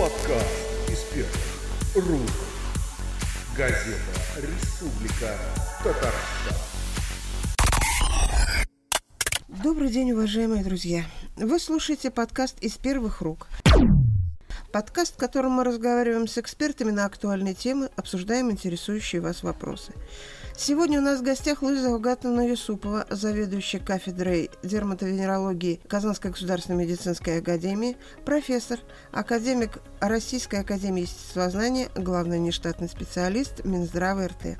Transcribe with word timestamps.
Подкаст 0.00 0.46
из 0.88 0.98
первых 1.12 1.94
рук. 1.94 2.30
Газета 3.54 3.98
«Республика 4.38 5.36
Татарстан». 5.84 6.56
Добрый 9.62 9.90
день, 9.90 10.12
уважаемые 10.12 10.64
друзья. 10.64 11.04
Вы 11.36 11.60
слушаете 11.60 12.10
подкаст 12.10 12.58
из 12.62 12.78
первых 12.78 13.20
рук. 13.20 13.48
Подкаст, 14.72 15.16
в 15.16 15.18
котором 15.18 15.52
мы 15.52 15.64
разговариваем 15.64 16.28
с 16.28 16.38
экспертами 16.38 16.92
на 16.92 17.04
актуальные 17.04 17.52
темы, 17.52 17.90
обсуждаем 17.94 18.50
интересующие 18.50 19.20
вас 19.20 19.42
вопросы. 19.42 19.92
Сегодня 20.56 20.98
у 20.98 21.02
нас 21.02 21.20
в 21.20 21.22
гостях 21.22 21.62
Луиза 21.62 21.90
Угатовна 21.90 22.46
Юсупова, 22.46 23.06
заведующая 23.08 23.80
кафедрой 23.80 24.50
дерматовенерологии 24.62 25.80
Казанской 25.88 26.30
государственной 26.32 26.84
медицинской 26.84 27.38
академии, 27.38 27.96
профессор, 28.26 28.78
академик 29.10 29.78
Российской 30.00 30.60
академии 30.60 31.02
естествознания, 31.02 31.88
главный 31.94 32.38
нештатный 32.38 32.88
специалист 32.88 33.64
Минздрава 33.64 34.28
РТ. 34.28 34.58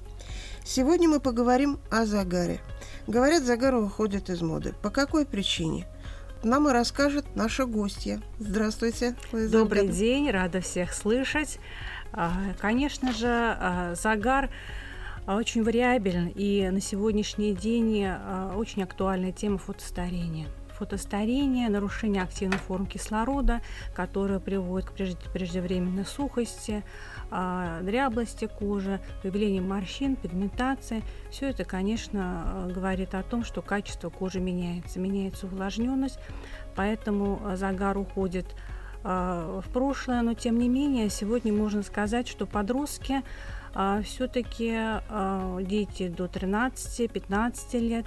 Сегодня 0.65 1.09
мы 1.09 1.21
поговорим 1.21 1.79
о 1.91 2.07
загаре. 2.07 2.61
Говорят, 3.07 3.43
загар 3.43 3.75
уходит 3.75 4.31
из 4.31 4.41
моды. 4.41 4.75
По 4.83 4.91
какой 4.91 5.27
причине? 5.27 5.87
Нам 6.43 6.69
и 6.69 6.73
расскажет 6.73 7.27
наша 7.37 7.67
гостья. 7.67 8.23
Здравствуйте, 8.39 9.17
Луиза 9.33 9.53
Добрый 9.59 9.83
Угатовна. 9.83 10.01
день, 10.01 10.31
рада 10.31 10.61
всех 10.63 10.95
слышать. 10.95 11.59
А, 12.13 12.33
конечно 12.59 13.13
же, 13.13 13.27
а, 13.29 13.95
загар 13.95 14.49
очень 15.37 15.63
вариабелен, 15.63 16.33
и 16.35 16.69
на 16.71 16.81
сегодняшний 16.81 17.55
день 17.55 18.05
а, 18.05 18.55
очень 18.57 18.83
актуальная 18.83 19.33
тема 19.33 19.59
фотостарения. 19.59 20.49
Фотостарение, 20.79 21.69
нарушение 21.69 22.23
активных 22.23 22.59
форм 22.61 22.87
кислорода, 22.87 23.61
которое 23.95 24.41
приводит 24.41 24.89
к 24.89 25.33
преждевременной 25.33 26.05
сухости, 26.05 26.83
а, 27.31 27.81
дряблости 27.83 28.49
кожи, 28.59 28.99
появлению 29.23 29.63
морщин, 29.63 30.17
пигментации. 30.17 31.03
Все 31.31 31.51
это, 31.51 31.65
конечно, 31.65 32.69
говорит 32.75 33.15
о 33.15 33.23
том, 33.23 33.45
что 33.45 33.63
качество 33.63 34.09
кожи 34.11 34.41
меняется, 34.41 34.99
меняется 34.99 35.47
увлажненность, 35.47 36.19
поэтому 36.75 37.41
загар 37.55 37.97
уходит 37.99 38.47
в 39.03 39.65
прошлое, 39.73 40.21
но 40.21 40.35
тем 40.35 40.59
не 40.59 40.69
менее 40.69 41.09
сегодня 41.09 41.55
можно 41.55 41.83
сказать, 41.83 42.29
что 42.29 42.45
подростки 42.45 43.15
а, 43.15 43.23
все-таки 44.05 44.73
а, 44.75 45.59
дети 45.63 46.09
до 46.09 46.27
13-15 46.27 47.79
лет 47.79 48.07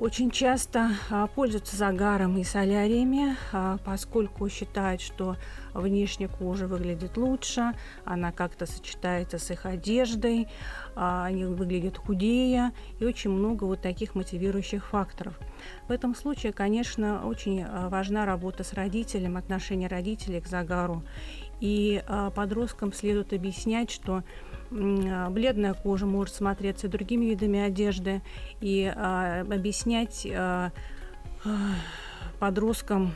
очень 0.00 0.30
часто 0.30 0.92
а, 1.10 1.26
пользуются 1.26 1.76
загаром 1.76 2.38
и 2.38 2.42
соляриями, 2.42 3.36
а, 3.52 3.76
поскольку 3.84 4.48
считают, 4.48 5.02
что 5.02 5.36
внешняя 5.74 6.28
кожа 6.28 6.66
выглядит 6.66 7.18
лучше, 7.18 7.74
она 8.06 8.32
как-то 8.32 8.64
сочетается 8.64 9.38
с 9.38 9.50
их 9.50 9.66
одеждой, 9.66 10.48
а, 10.96 11.26
они 11.26 11.44
выглядят 11.44 11.98
худее 11.98 12.72
и 12.98 13.04
очень 13.04 13.28
много 13.28 13.64
вот 13.64 13.82
таких 13.82 14.14
мотивирующих 14.14 14.86
факторов. 14.86 15.38
В 15.86 15.92
этом 15.92 16.14
случае, 16.14 16.54
конечно, 16.54 17.26
очень 17.26 17.66
важна 17.88 18.24
работа 18.24 18.64
с 18.64 18.72
родителем, 18.72 19.36
отношение 19.36 19.90
родителей 19.90 20.40
к 20.40 20.46
загару. 20.46 21.04
И 21.60 22.02
подросткам 22.34 22.92
следует 22.92 23.32
объяснять, 23.32 23.90
что 23.90 24.22
а, 24.70 25.30
бледная 25.30 25.74
кожа 25.74 26.06
может 26.06 26.34
смотреться 26.34 26.88
другими 26.88 27.26
видами 27.26 27.60
одежды 27.60 28.22
и 28.60 28.92
а, 28.94 29.40
объяснять 29.40 30.26
а, 30.32 30.72
а, 31.44 31.50
подросткам, 32.38 33.12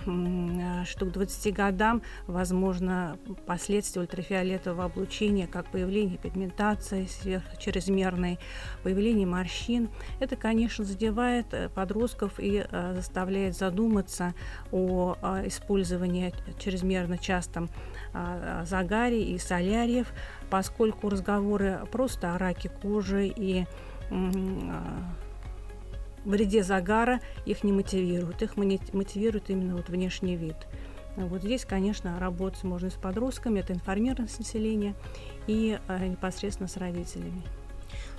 что 0.84 1.06
к 1.06 1.12
20 1.12 1.54
годам 1.54 2.02
возможно 2.26 3.16
последствия 3.46 4.02
ультрафиолетового 4.02 4.84
облучения, 4.84 5.46
как 5.46 5.70
появление 5.70 6.18
пигментации 6.18 7.08
чрезмерной, 7.58 8.38
появление 8.82 9.26
морщин. 9.26 9.88
Это, 10.20 10.36
конечно, 10.36 10.84
задевает 10.84 11.46
э, 11.52 11.70
подростков 11.70 12.34
и 12.38 12.66
заставляет 12.70 13.56
задуматься 13.56 14.34
о 14.70 15.16
использовании 15.46 16.34
чрезмерно 16.58 17.16
частом 17.16 17.70
загаре 18.64 19.22
и 19.24 19.38
соляриев, 19.38 20.12
поскольку 20.50 21.08
разговоры 21.08 21.80
просто 21.90 22.34
о 22.34 22.38
раке 22.38 22.68
кожи 22.68 23.26
и 23.26 23.66
вреде 26.24 26.62
загара 26.62 27.20
их 27.44 27.64
не 27.64 27.72
мотивируют. 27.72 28.42
Их 28.42 28.56
мотивирует 28.56 29.50
именно 29.50 29.76
вот 29.76 29.88
внешний 29.88 30.36
вид. 30.36 30.56
Вот 31.16 31.42
здесь, 31.42 31.64
конечно, 31.64 32.18
работать 32.18 32.64
можно 32.64 32.90
с 32.90 32.94
подростками, 32.94 33.60
это 33.60 33.72
информированность 33.72 34.38
населения 34.38 34.94
и 35.46 35.78
непосредственно 35.88 36.68
с 36.68 36.76
родителями. 36.76 37.42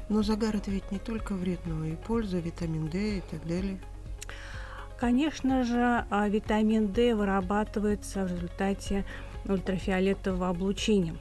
Но 0.08 0.22
загар 0.22 0.56
это 0.56 0.72
ведь 0.72 0.92
не 0.92 1.00
только 1.00 1.34
вред, 1.34 1.60
но 1.66 1.84
и 1.86 1.96
польза, 1.96 2.38
витамин 2.38 2.88
D 2.88 3.18
и 3.18 3.22
так 3.22 3.46
далее. 3.48 3.80
Конечно 5.00 5.64
же, 5.64 6.06
а, 6.10 6.30
витамин 6.30 6.88
D 6.94 7.16
вырабатывается 7.16 8.24
в 8.24 8.32
результате 8.32 9.04
ультрафиолетового 9.46 10.50
облучения. 10.50 11.16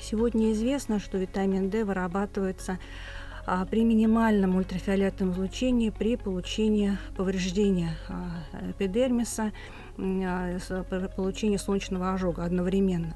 Сегодня 0.00 0.52
известно, 0.52 0.98
что 0.98 1.18
витамин 1.18 1.70
D 1.70 1.84
вырабатывается 1.84 2.78
а, 3.46 3.64
при 3.66 3.84
минимальном 3.84 4.56
ультрафиолетовом 4.56 5.32
излучении 5.32 5.90
при 5.90 6.16
получении 6.16 6.96
повреждения 7.16 7.96
а, 8.08 8.70
эпидермиса, 8.70 9.52
а, 9.98 10.58
получении 11.16 11.56
солнечного 11.56 12.12
ожога 12.12 12.44
одновременно. 12.44 13.14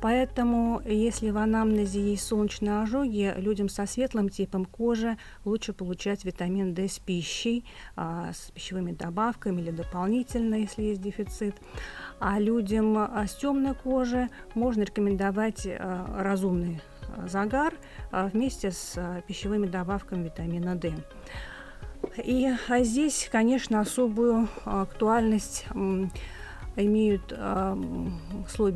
Поэтому, 0.00 0.80
если 0.84 1.30
в 1.30 1.38
анамнезе 1.38 2.00
есть 2.00 2.24
солнечные 2.24 2.82
ожоги, 2.82 3.34
людям 3.36 3.68
со 3.68 3.86
светлым 3.86 4.28
типом 4.28 4.64
кожи 4.64 5.18
лучше 5.44 5.72
получать 5.72 6.24
витамин 6.24 6.74
D 6.74 6.88
с 6.88 6.98
пищей, 6.98 7.64
с 7.96 8.50
пищевыми 8.52 8.92
добавками 8.92 9.60
или 9.60 9.70
дополнительно, 9.70 10.54
если 10.54 10.82
есть 10.82 11.02
дефицит. 11.02 11.56
А 12.20 12.38
людям 12.38 12.96
с 12.96 13.34
темной 13.34 13.74
кожей 13.74 14.28
можно 14.54 14.82
рекомендовать 14.82 15.66
разумный 15.66 16.80
загар 17.26 17.74
а, 18.10 18.26
вместе 18.26 18.70
с 18.70 18.94
а, 18.96 19.20
пищевыми 19.22 19.66
добавками 19.66 20.24
витамина 20.24 20.76
D. 20.76 20.94
И 22.24 22.48
а 22.68 22.82
здесь, 22.84 23.28
конечно, 23.30 23.80
особую 23.80 24.48
актуальность 24.64 25.66
имеют 26.78 27.32
слой, 28.48 28.72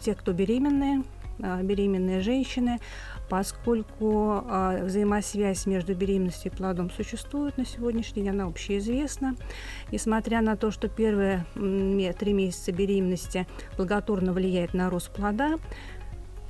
те, 0.00 0.14
кто 0.14 0.32
беременные, 0.32 1.02
беременные 1.38 2.20
женщины, 2.20 2.78
поскольку 3.28 4.42
взаимосвязь 4.82 5.66
между 5.66 5.94
беременностью 5.94 6.52
и 6.52 6.54
плодом 6.54 6.90
существует 6.90 7.58
на 7.58 7.66
сегодняшний 7.66 8.22
день, 8.22 8.30
она 8.30 8.44
общеизвестна. 8.44 9.34
Несмотря 9.90 10.40
на 10.40 10.56
то, 10.56 10.70
что 10.70 10.88
первые 10.88 11.44
три 12.18 12.32
месяца 12.32 12.72
беременности 12.72 13.46
благотворно 13.76 14.32
влияет 14.32 14.74
на 14.74 14.88
рост 14.88 15.10
плода, 15.10 15.56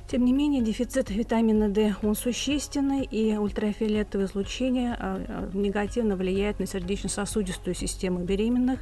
тем 0.07 0.23
не 0.23 0.31
менее, 0.31 0.61
дефицит 0.61 1.09
витамина 1.09 1.67
D, 1.67 1.93
он 2.01 2.15
существенный, 2.15 3.03
и 3.03 3.35
ультрафиолетовое 3.35 4.27
излучение 4.27 4.95
а, 4.97 5.21
а, 5.27 5.49
негативно 5.53 6.15
влияет 6.15 6.59
на 6.59 6.65
сердечно-сосудистую 6.65 7.73
систему 7.73 8.19
беременных. 8.19 8.79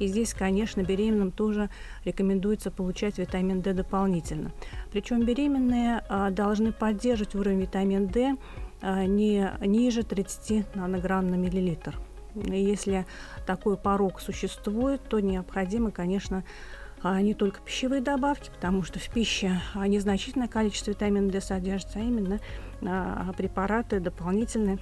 И 0.00 0.06
здесь, 0.06 0.32
конечно, 0.32 0.80
беременным 0.80 1.30
тоже 1.30 1.68
рекомендуется 2.06 2.70
получать 2.70 3.18
витамин 3.18 3.60
D 3.60 3.74
дополнительно. 3.74 4.52
Причем 4.90 5.26
беременные 5.26 6.02
а, 6.08 6.30
должны 6.30 6.72
поддерживать 6.72 7.34
уровень 7.34 7.60
витамина 7.60 8.06
D 8.06 8.36
не 8.82 9.48
ниже 9.60 10.02
30 10.02 10.74
нанограмм 10.74 11.28
на 11.28 11.36
миллилитр. 11.36 11.96
Если 12.34 13.06
такой 13.46 13.76
порог 13.76 14.20
существует, 14.20 15.02
то 15.08 15.20
необходимо, 15.20 15.90
конечно, 15.90 16.42
а 17.02 17.20
не 17.20 17.34
только 17.34 17.60
пищевые 17.60 18.00
добавки, 18.00 18.50
потому 18.50 18.82
что 18.82 18.98
в 18.98 19.08
пище 19.10 19.60
незначительное 19.74 20.48
количество 20.48 20.90
витамина 20.92 21.30
D 21.30 21.40
содержится, 21.40 21.98
а 21.98 22.02
именно 22.02 22.40
а, 22.82 23.32
препараты 23.32 24.00
дополнительные, 24.00 24.78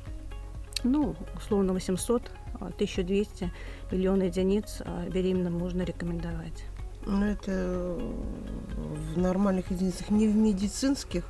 ну, 0.84 1.17
условно 1.37 1.72
800, 1.72 2.31
1200 2.61 3.44
а, 3.44 3.94
миллион 3.94 4.22
единиц 4.22 4.82
а, 4.84 5.08
беременным 5.08 5.55
можно 5.58 5.82
рекомендовать. 5.82 6.64
Ну, 7.06 7.25
это 7.25 7.99
в 9.14 9.19
нормальных 9.19 9.70
единицах, 9.70 10.11
не 10.11 10.28
в 10.28 10.37
медицинских, 10.37 11.25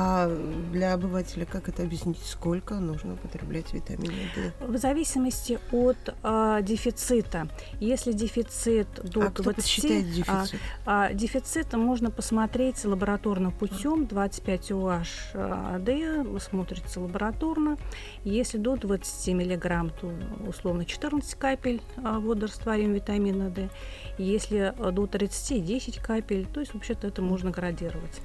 А 0.00 0.28
для 0.70 0.94
обывателя 0.94 1.44
как 1.44 1.68
это 1.68 1.82
объяснить? 1.82 2.18
Сколько 2.24 2.74
нужно 2.74 3.14
употреблять 3.14 3.72
витамина 3.72 4.14
D? 4.36 4.52
В 4.60 4.76
зависимости 4.76 5.58
от 5.72 5.96
а, 6.22 6.62
дефицита. 6.62 7.48
Если 7.80 8.12
дефицит 8.12 8.86
до 9.02 9.22
а 9.22 9.30
20... 9.30 9.32
Кто 9.32 9.52
дефицит? 9.52 10.28
А, 10.28 10.44
а, 10.86 11.12
дефицит 11.12 11.72
можно 11.72 12.12
посмотреть 12.12 12.84
лабораторным 12.84 13.50
путем. 13.50 14.06
25 14.06 14.70
UH 14.70 15.78
D 15.80 16.38
смотрится 16.38 17.00
лабораторно. 17.00 17.76
Если 18.22 18.56
до 18.56 18.76
20 18.76 19.34
мг, 19.34 19.92
то 20.00 20.12
условно 20.46 20.84
14 20.84 21.34
капель 21.34 21.82
а, 22.04 22.20
водорастворимого 22.20 22.94
витамина 22.94 23.50
D. 23.50 23.68
Если 24.16 24.72
до 24.78 25.08
30 25.08 25.64
10 25.64 25.98
капель, 25.98 26.46
то 26.46 26.60
есть 26.60 26.72
вообще-то 26.72 27.08
это 27.08 27.20
можно 27.20 27.50
градировать. 27.50 28.20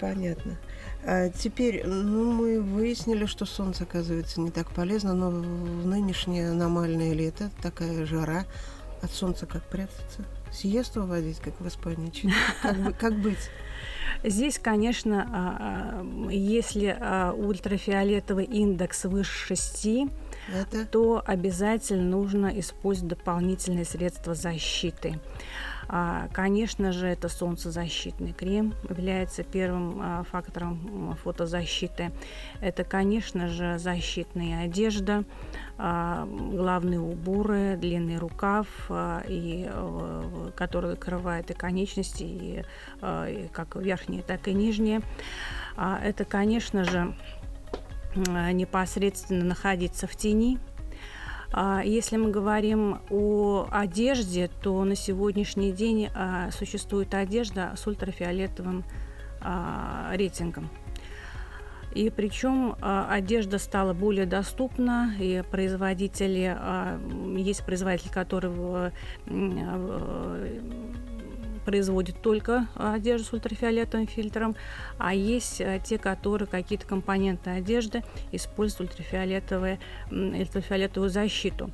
Понятно. 0.00 0.56
А 1.04 1.28
теперь, 1.30 1.86
ну, 1.86 2.32
мы 2.32 2.60
выяснили, 2.60 3.26
что 3.26 3.46
солнце, 3.46 3.84
оказывается, 3.84 4.40
не 4.40 4.50
так 4.50 4.70
полезно, 4.70 5.14
но 5.14 5.30
в 5.30 5.86
нынешнее 5.86 6.50
аномальное 6.50 7.12
лето, 7.12 7.50
такая 7.62 8.04
жара, 8.06 8.44
от 9.02 9.10
солнца 9.12 9.46
как 9.46 9.62
прятаться? 9.64 10.24
Сиесту 10.52 11.02
выводить, 11.02 11.38
как 11.40 11.60
в 11.60 11.68
Испании? 11.68 12.12
Как, 12.62 12.98
как 12.98 13.18
быть? 13.20 13.50
Здесь, 14.24 14.58
конечно, 14.58 15.28
а, 15.32 15.56
а, 16.00 16.30
если 16.30 16.96
ультрафиолетовый 17.36 18.44
индекс 18.44 19.04
выше 19.04 19.56
6, 19.56 20.08
Это? 20.52 20.86
то 20.86 21.22
обязательно 21.24 22.02
нужно 22.02 22.46
использовать 22.58 23.10
дополнительные 23.10 23.84
средства 23.84 24.34
защиты. 24.34 25.20
А, 25.88 26.28
конечно 26.32 26.92
же, 26.92 27.06
это 27.06 27.28
солнцезащитный 27.28 28.32
крем 28.32 28.74
является 28.88 29.44
первым 29.44 30.00
а, 30.02 30.22
фактором 30.24 31.16
фотозащиты. 31.22 32.12
Это, 32.60 32.84
конечно 32.84 33.48
же, 33.48 33.78
защитная 33.78 34.64
одежда, 34.64 35.24
а, 35.78 36.26
главные 36.26 37.00
уборы, 37.00 37.76
длинный 37.76 38.18
рукав, 38.18 38.66
и, 39.28 39.70
который 40.56 40.90
закрывает 40.90 41.50
и 41.50 41.54
конечности, 41.54 42.22
и, 42.22 42.64
и 43.02 43.48
как 43.52 43.76
верхние, 43.76 44.22
так 44.22 44.48
и 44.48 44.54
нижние. 44.54 45.02
Это, 45.76 46.24
конечно 46.24 46.84
же, 46.84 47.14
непосредственно 48.14 49.44
находиться 49.44 50.06
в 50.06 50.16
тени, 50.16 50.58
если 51.84 52.16
мы 52.16 52.30
говорим 52.30 52.98
о 53.10 53.66
одежде, 53.70 54.50
то 54.62 54.84
на 54.84 54.94
сегодняшний 54.94 55.72
день 55.72 56.10
а, 56.14 56.50
существует 56.50 57.14
одежда 57.14 57.72
с 57.76 57.86
ультрафиолетовым 57.86 58.84
а, 59.40 60.12
рейтингом. 60.14 60.68
И 61.94 62.10
причем 62.10 62.76
одежда 62.82 63.58
стала 63.58 63.94
более 63.94 64.26
доступна, 64.26 65.14
и 65.18 65.42
производители, 65.50 66.54
есть 67.40 67.64
производители, 67.64 68.10
которые 68.10 68.92
производят 71.66 72.22
только 72.22 72.68
одежду 72.76 73.26
с 73.26 73.32
ультрафиолетовым 73.32 74.06
фильтром, 74.06 74.56
а 74.98 75.12
есть 75.12 75.60
э, 75.60 75.82
те, 75.84 75.98
которые 75.98 76.48
какие-то 76.48 76.86
компоненты 76.86 77.50
одежды 77.50 78.04
используют 78.32 78.92
ультрафиолетовые, 78.92 79.78
ультрафиолетовую 80.10 81.10
защиту. 81.10 81.70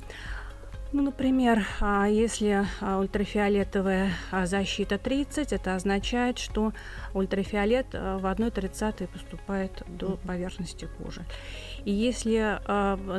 Ну, 0.93 1.01
например, 1.01 1.65
а, 1.81 2.07
если 2.07 2.67
а, 2.79 2.99
ультрафиолетовая 2.99 4.11
а, 4.31 4.45
защита 4.45 4.99
30, 4.99 5.51
это 5.51 5.73
означает, 5.73 6.37
что 6.37 6.71
ультрафиолет 7.15 7.87
в 7.93 8.25
1,30 8.25 9.07
поступает 9.07 9.81
до 9.87 10.17
поверхности 10.17 10.87
кожи. 10.99 11.25
И 11.83 11.91
если 11.91 12.59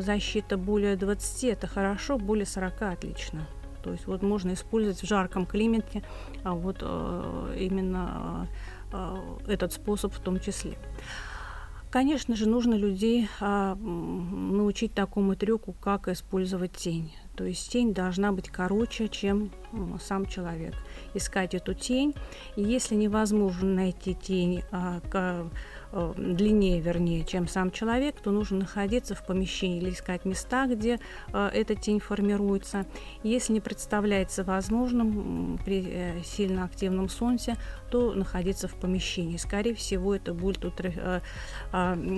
защита 0.00 0.56
более 0.56 0.94
20, 0.96 1.44
это 1.44 1.66
хорошо, 1.66 2.16
более 2.16 2.46
40 2.46 2.82
отлично. 2.82 3.46
То 3.84 3.92
есть 3.92 4.06
вот 4.06 4.22
можно 4.22 4.54
использовать 4.54 5.02
в 5.02 5.06
жарком 5.06 5.44
климате 5.44 6.02
а 6.42 6.54
вот 6.54 6.78
э, 6.80 7.56
именно 7.60 8.48
э, 8.90 9.16
этот 9.46 9.74
способ 9.74 10.14
в 10.14 10.20
том 10.20 10.40
числе. 10.40 10.78
Конечно 11.90 12.34
же, 12.34 12.48
нужно 12.48 12.74
людей 12.74 13.28
а, 13.38 13.76
научить 13.76 14.94
такому 14.94 15.36
трюку, 15.36 15.76
как 15.80 16.08
использовать 16.08 16.72
тень. 16.72 17.12
То 17.36 17.44
есть 17.44 17.70
тень 17.70 17.94
должна 17.94 18.32
быть 18.32 18.48
короче, 18.48 19.06
чем 19.06 19.52
сам 20.02 20.26
человек. 20.26 20.74
Искать 21.14 21.54
эту 21.54 21.72
тень. 21.72 22.12
И 22.56 22.64
если 22.64 22.96
невозможно 22.96 23.74
найти 23.74 24.14
тень 24.14 24.64
а, 24.72 25.00
длиннее, 26.16 26.80
вернее, 26.80 27.24
чем 27.24 27.46
сам 27.46 27.70
человек, 27.70 28.16
то 28.20 28.30
нужно 28.30 28.58
находиться 28.60 29.14
в 29.14 29.24
помещении 29.24 29.78
или 29.78 29.90
искать 29.90 30.24
места, 30.24 30.66
где 30.66 30.98
э, 31.32 31.50
эта 31.52 31.74
тень 31.74 32.00
формируется. 32.00 32.86
Если 33.22 33.52
не 33.52 33.60
представляется 33.60 34.44
возможным 34.44 35.58
при 35.64 35.84
э, 35.86 36.22
сильно 36.24 36.64
активном 36.64 37.08
солнце, 37.08 37.56
то 37.90 38.12
находиться 38.12 38.68
в 38.68 38.74
помещении. 38.74 39.36
Скорее 39.36 39.74
всего, 39.74 40.14
это 40.14 40.34
будет 40.34 40.64
ультра, 40.64 41.22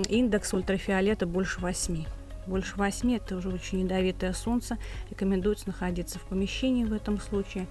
индекс 0.09 0.55
ультрафиолета 0.55 1.27
больше 1.27 1.61
8 1.61 2.05
больше 2.47 2.77
8 2.77 3.17
это 3.17 3.37
уже 3.37 3.49
очень 3.49 3.81
ядовитое 3.81 4.33
солнце. 4.33 4.79
Рекомендуется 5.11 5.67
находиться 5.67 6.19
в 6.19 6.23
помещении 6.23 6.85
в 6.85 6.93
этом 6.93 7.21
случае. 7.21 7.67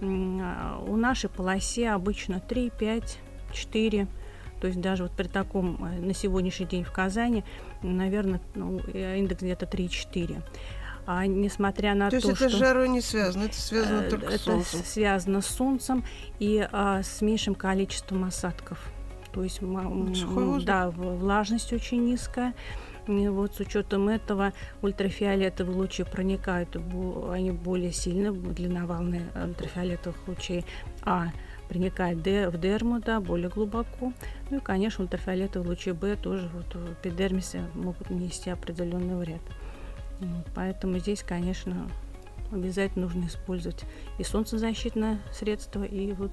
У 0.00 0.96
нашей 0.96 1.28
полосе 1.28 1.90
обычно 1.90 2.40
3, 2.40 2.70
5, 2.78 3.18
4 3.52 4.06
то 4.60 4.66
есть 4.66 4.80
даже 4.80 5.04
вот 5.04 5.12
при 5.12 5.26
таком 5.26 5.84
э, 5.84 6.00
на 6.00 6.14
сегодняшний 6.14 6.66
день 6.66 6.84
в 6.84 6.92
Казани, 6.92 7.44
наверное, 7.82 8.40
ну, 8.54 8.80
э, 8.92 9.18
индекс 9.18 9.42
где-то 9.42 9.66
3-4. 9.66 10.42
А 11.06 11.26
несмотря 11.26 11.94
на 11.94 12.10
то, 12.10 12.20
то, 12.20 12.28
есть 12.28 12.28
это 12.28 12.48
что... 12.48 12.58
с 12.58 12.60
жарой 12.60 12.88
не 12.88 13.00
связано, 13.00 13.44
это 13.44 13.60
связано 13.60 14.00
э, 14.02 14.10
только 14.10 14.26
это 14.26 14.38
с 14.38 14.42
солнцем. 14.42 14.80
связано 14.84 15.40
с 15.40 15.46
солнцем 15.46 16.04
и 16.38 16.68
а, 16.70 17.02
с 17.02 17.22
меньшим 17.22 17.54
количеством 17.54 18.24
осадков. 18.24 18.78
То 19.32 19.42
есть, 19.42 19.60
да, 20.64 20.90
влажность 20.90 21.72
очень 21.72 22.04
низкая. 22.04 22.54
И 23.06 23.28
вот 23.28 23.54
с 23.54 23.60
учетом 23.60 24.08
этого 24.08 24.52
ультрафиолетовые 24.82 25.76
лучи 25.76 26.04
проникают, 26.04 26.76
они 26.76 27.50
более 27.50 27.92
сильно, 27.92 28.32
длинноволны 28.32 29.22
ультрафиолетовых 29.34 30.16
лучей, 30.28 30.64
а 31.02 31.28
проникает 31.70 32.18
в 32.18 32.58
дерму, 32.58 33.00
да, 33.00 33.20
более 33.20 33.48
глубоко. 33.48 34.12
Ну 34.50 34.56
и, 34.56 34.60
конечно, 34.60 35.04
ультрафиолетовые 35.04 35.68
лучи 35.68 35.92
Б 35.92 36.16
тоже 36.16 36.50
вот 36.52 36.74
в 36.74 36.94
эпидермисе 36.94 37.62
могут 37.74 38.10
нанести 38.10 38.50
определенный 38.50 39.16
вред. 39.16 39.40
Поэтому 40.56 40.98
здесь, 40.98 41.22
конечно, 41.22 41.88
обязательно 42.50 43.06
нужно 43.06 43.26
использовать 43.26 43.84
и 44.18 44.24
солнцезащитное 44.24 45.20
средство, 45.32 45.84
и 45.84 46.12
вот... 46.12 46.32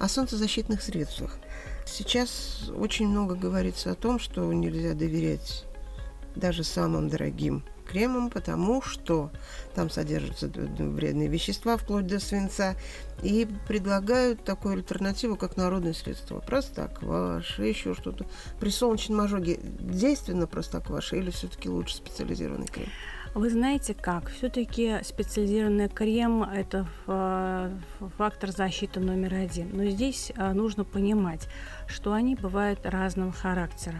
О 0.00 0.08
солнцезащитных 0.08 0.82
средствах. 0.82 1.38
Сейчас 1.86 2.68
очень 2.76 3.06
много 3.06 3.36
говорится 3.36 3.92
о 3.92 3.94
том, 3.94 4.18
что 4.18 4.52
нельзя 4.52 4.94
доверять 4.94 5.64
даже 6.34 6.64
самым 6.64 7.08
дорогим 7.08 7.62
кремом, 7.84 8.30
потому 8.30 8.82
что 8.82 9.30
там 9.74 9.90
содержатся 9.90 10.48
вредные 10.48 11.28
вещества, 11.28 11.76
вплоть 11.76 12.06
до 12.06 12.18
свинца, 12.18 12.76
и 13.22 13.46
предлагают 13.68 14.44
такую 14.44 14.74
альтернативу, 14.74 15.36
как 15.36 15.56
народное 15.56 15.92
средство. 15.92 16.40
Простокваша, 16.40 17.62
еще 17.62 17.94
что-то. 17.94 18.26
При 18.60 18.70
солнечном 18.70 19.20
ожоге 19.20 19.58
действенно 19.62 20.46
простокваша 20.46 21.16
или 21.16 21.30
все-таки 21.30 21.68
лучше 21.68 21.96
специализированный 21.96 22.66
крем? 22.66 22.88
Вы 23.34 23.50
знаете 23.50 23.94
как? 23.94 24.30
Все-таки 24.30 25.00
специализированный 25.02 25.88
крем– 25.88 26.44
это 26.54 26.86
фактор 28.16 28.52
защиты 28.52 29.00
номер 29.00 29.34
один. 29.34 29.70
Но 29.72 29.86
здесь 29.86 30.30
а, 30.36 30.52
нужно 30.52 30.84
понимать, 30.84 31.48
что 31.88 32.12
они 32.12 32.34
бывают 32.34 32.80
разного 32.84 33.32
характера. 33.32 33.98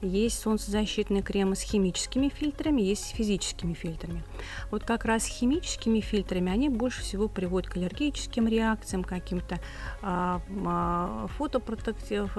Есть 0.00 0.40
солнцезащитные 0.40 1.22
кремы 1.22 1.54
с 1.54 1.60
химическими 1.60 2.28
фильтрами, 2.28 2.82
есть 2.82 3.04
с 3.04 3.10
физическими 3.10 3.72
фильтрами. 3.72 4.24
Вот 4.72 4.82
как 4.84 5.04
раз 5.04 5.24
химическими 5.24 6.00
фильтрами 6.00 6.50
они 6.50 6.68
больше 6.68 7.02
всего 7.02 7.28
приводят 7.28 7.70
к 7.70 7.76
аллергическим 7.76 8.48
реакциям, 8.48 9.04
каким-то 9.04 9.60
а, 10.02 10.40
а, 10.66 11.26
фотопротектив, 11.38 12.30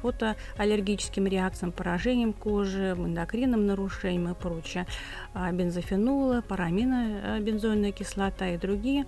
фотоаллергическим 0.00 1.26
реакциям, 1.26 1.72
поражением 1.72 2.32
кожи, 2.32 2.94
эндокринным 2.96 3.66
нарушениям 3.66 4.32
и 4.32 4.34
прочее. 4.34 4.86
А, 5.34 5.52
бензофенолы, 5.52 6.40
парамина, 6.40 7.38
бензойная 7.40 7.92
кислота 7.92 8.48
и 8.48 8.56
другие. 8.56 9.06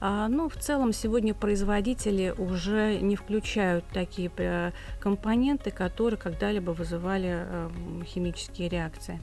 А, 0.00 0.28
но 0.28 0.48
в 0.48 0.56
целом 0.56 0.92
сегодня 0.92 1.34
производители 1.34 2.34
уже 2.36 2.98
не 3.00 3.16
включают 3.16 3.84
такие 3.92 4.30
э, 4.48 4.72
компоненты, 5.00 5.70
которые 5.70 6.18
когда-либо 6.18 6.70
вызывали 6.70 7.28
эм, 7.28 8.04
химические 8.04 8.68
реакции. 8.68 9.20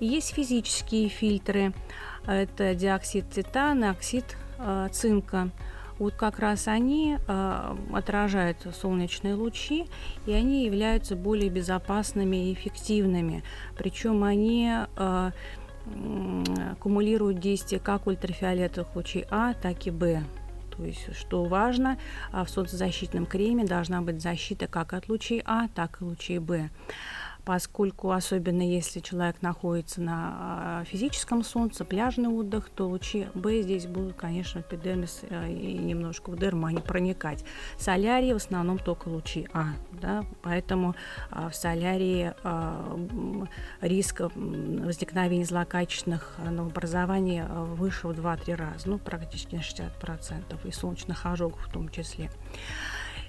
И 0.00 0.06
есть 0.06 0.34
физические 0.34 1.08
фильтры. 1.08 1.72
Это 2.26 2.74
диоксид 2.74 3.30
титана, 3.30 3.90
оксид 3.90 4.36
э, 4.58 4.88
цинка. 4.92 5.50
вот 5.98 6.14
как 6.14 6.38
раз 6.38 6.68
они 6.68 7.16
э, 7.16 7.76
отражают 7.92 8.58
солнечные 8.80 9.34
лучи, 9.34 9.86
и 10.26 10.32
они 10.32 10.64
являются 10.64 11.16
более 11.16 11.50
безопасными 11.50 12.48
и 12.48 12.54
эффективными. 12.54 13.42
Причем 13.76 14.24
они 14.24 14.70
э, 14.96 15.30
аккумулируют 16.72 17.40
действие 17.40 17.80
как 17.80 18.06
ультрафиолетовых 18.06 18.96
лучей 18.96 19.26
А, 19.30 19.54
так 19.54 19.86
и 19.86 19.90
Б. 19.90 20.22
То 20.76 20.84
есть, 20.84 21.14
что 21.16 21.44
важно, 21.44 21.98
в 22.32 22.46
солнцезащитном 22.48 23.26
креме 23.26 23.64
должна 23.64 24.02
быть 24.02 24.20
защита 24.20 24.66
как 24.66 24.92
от 24.92 25.08
лучей 25.08 25.42
А, 25.44 25.68
так 25.68 26.00
и 26.00 26.04
лучей 26.04 26.38
Б 26.38 26.70
поскольку 27.44 28.10
особенно 28.10 28.62
если 28.62 29.00
человек 29.00 29.42
находится 29.42 30.00
на 30.00 30.36
а, 30.36 30.84
физическом 30.84 31.44
солнце, 31.44 31.84
пляжный 31.84 32.28
отдых, 32.28 32.70
то 32.70 32.88
лучи 32.88 33.26
Б 33.34 33.62
здесь 33.62 33.86
будут, 33.86 34.14
конечно, 34.16 34.62
в 34.62 34.66
эпидермис 34.66 35.20
э, 35.28 35.50
и 35.50 35.78
немножко 35.78 36.30
в 36.30 36.38
дерму 36.38 36.66
они 36.66 36.80
проникать. 36.80 37.44
Солярии 37.78 38.32
в 38.32 38.36
основном 38.36 38.78
только 38.78 39.08
лучи 39.08 39.46
А, 39.52 39.68
да, 39.92 40.24
поэтому 40.42 40.94
а, 41.30 41.50
в 41.50 41.54
солярии 41.54 42.32
а, 42.42 42.98
риск 43.80 44.20
возникновения 44.20 45.44
злокачественных 45.44 46.36
новообразований 46.38 47.42
выше 47.42 48.08
в 48.08 48.12
2-3 48.12 48.54
раза, 48.54 48.88
ну, 48.88 48.98
практически 48.98 49.56
на 49.56 49.60
60%, 49.60 50.66
и 50.66 50.72
солнечных 50.72 51.26
ожогов 51.26 51.66
в 51.66 51.72
том 51.72 51.88
числе. 51.88 52.30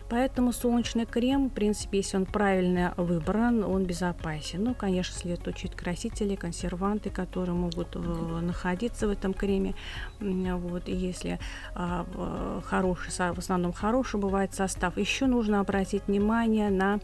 Поэтому 0.07 0.53
солнечный 0.53 1.05
крем, 1.05 1.49
в 1.49 1.53
принципе, 1.53 1.97
если 1.97 2.17
он 2.17 2.25
правильно 2.25 2.93
выбран, 2.97 3.63
он 3.63 3.85
безопасен. 3.85 4.63
Ну, 4.63 4.75
конечно, 4.75 5.15
следует 5.15 5.47
учить 5.47 5.75
красители, 5.75 6.35
консерванты, 6.35 7.09
которые 7.09 7.55
могут 7.55 7.95
э, 7.95 7.99
находиться 7.99 9.07
в 9.07 9.11
этом 9.11 9.33
креме. 9.33 9.73
Вот, 10.19 10.87
и 10.87 10.93
если 10.93 11.39
э, 11.75 12.61
хороший, 12.65 13.33
в 13.33 13.39
основном 13.39 13.73
хороший 13.73 14.19
бывает 14.19 14.53
состав. 14.53 14.97
Еще 14.97 15.25
нужно 15.25 15.59
обратить 15.59 16.07
внимание 16.07 16.69
на 16.69 16.95
а, 16.95 16.99